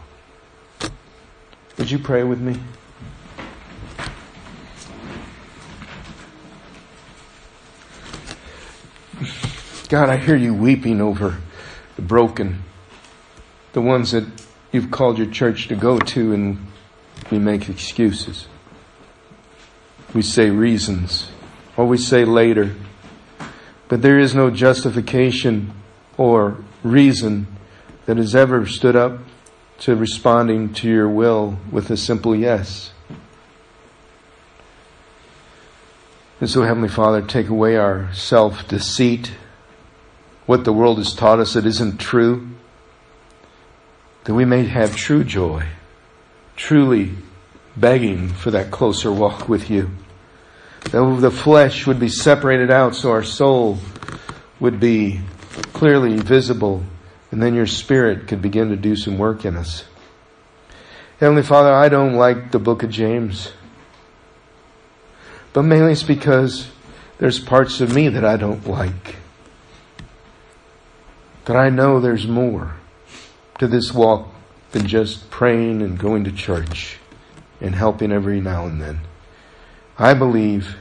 Would 1.77 1.89
you 1.89 1.99
pray 1.99 2.23
with 2.23 2.39
me? 2.39 2.59
God, 9.89 10.09
I 10.09 10.17
hear 10.17 10.35
you 10.35 10.53
weeping 10.53 11.01
over 11.01 11.39
the 11.95 12.01
broken, 12.01 12.63
the 13.73 13.81
ones 13.81 14.11
that 14.11 14.25
you've 14.71 14.91
called 14.91 15.17
your 15.17 15.31
church 15.31 15.67
to 15.69 15.75
go 15.75 15.97
to 15.97 16.31
and 16.31 16.67
we 17.31 17.39
make 17.39 17.69
excuses. 17.69 18.47
We 20.13 20.21
say 20.21 20.49
reasons 20.49 21.29
or 21.79 21.85
we 21.85 21.97
say 21.97 22.25
later. 22.25 22.75
But 23.87 24.01
there 24.01 24.19
is 24.19 24.35
no 24.35 24.51
justification 24.51 25.71
or 26.17 26.57
reason 26.83 27.47
that 28.05 28.17
has 28.17 28.35
ever 28.35 28.65
stood 28.65 28.97
up 28.97 29.19
to 29.79 29.95
responding 29.95 30.73
to 30.73 30.89
your 30.89 31.07
will 31.07 31.57
with 31.71 31.89
a 31.89 31.95
simple 31.95 32.35
yes. 32.35 32.91
And 36.41 36.49
so, 36.49 36.63
Heavenly 36.63 36.89
Father, 36.89 37.21
take 37.21 37.47
away 37.47 37.77
our 37.77 38.13
self 38.13 38.67
deceit, 38.67 39.31
what 40.45 40.65
the 40.65 40.73
world 40.73 40.97
has 40.97 41.13
taught 41.13 41.39
us 41.39 41.53
that 41.53 41.65
isn't 41.65 41.97
true, 41.97 42.49
that 44.25 44.33
we 44.33 44.43
may 44.43 44.65
have 44.65 44.95
true 44.95 45.23
joy, 45.23 45.65
truly 46.55 47.13
begging 47.75 48.29
for 48.29 48.51
that 48.51 48.71
closer 48.71 49.11
walk 49.11 49.47
with 49.47 49.69
you. 49.69 49.89
That 50.91 51.17
the 51.21 51.31
flesh 51.31 51.85
would 51.85 51.99
be 51.99 52.09
separated 52.09 52.71
out 52.71 52.95
so 52.95 53.11
our 53.11 53.23
soul 53.23 53.79
would 54.59 54.79
be 54.79 55.21
clearly 55.73 56.17
visible 56.17 56.83
and 57.31 57.41
then 57.41 57.53
your 57.53 57.67
spirit 57.67 58.27
could 58.27 58.41
begin 58.41 58.69
to 58.69 58.75
do 58.75 58.95
some 58.95 59.17
work 59.17 59.45
in 59.45 59.55
us. 59.55 59.83
Heavenly 61.19 61.43
Father, 61.43 61.73
I 61.73 61.89
don't 61.89 62.15
like 62.15 62.51
the 62.51 62.59
book 62.59 62.81
of 62.81 62.89
James. 62.89 63.51
But 65.53 65.63
mainly 65.63 65.91
it's 65.91 66.03
because 66.03 66.69
there's 67.17 67.39
parts 67.39 67.81
of 67.81 67.93
me 67.93 68.07
that 68.09 68.23
I 68.23 68.37
don't 68.37 68.65
like. 68.67 69.17
That 71.45 71.57
I 71.57 71.69
know 71.69 71.99
there's 71.99 72.27
more 72.27 72.75
to 73.59 73.67
this 73.67 73.91
walk 73.93 74.27
than 74.71 74.87
just 74.87 75.29
praying 75.29 75.81
and 75.81 75.97
going 75.97 76.23
to 76.23 76.31
church 76.31 76.97
and 77.61 77.75
helping 77.75 78.11
every 78.11 78.41
now 78.41 78.65
and 78.65 78.81
then. 78.81 79.01
I 79.97 80.13
believe 80.13 80.77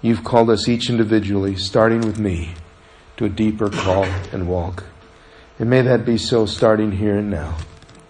you've 0.00 0.24
called 0.24 0.50
us 0.50 0.68
each 0.68 0.88
individually, 0.88 1.56
starting 1.56 2.02
with 2.02 2.18
me, 2.18 2.54
to 3.16 3.24
a 3.24 3.28
deeper 3.28 3.70
call 3.70 4.04
and 4.32 4.48
walk. 4.48 4.84
And 5.58 5.70
may 5.70 5.82
that 5.82 6.04
be 6.04 6.18
so 6.18 6.46
starting 6.46 6.92
here 6.92 7.16
and 7.16 7.30
now. 7.30 7.56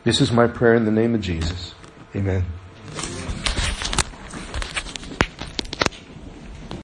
This 0.03 0.21
is 0.21 0.33
my 0.33 0.47
prayer 0.47 0.75
in 0.75 0.85
the 0.85 0.91
name 0.91 1.15
of 1.15 1.21
Jesus. 1.21 1.75
Amen. 2.15 2.45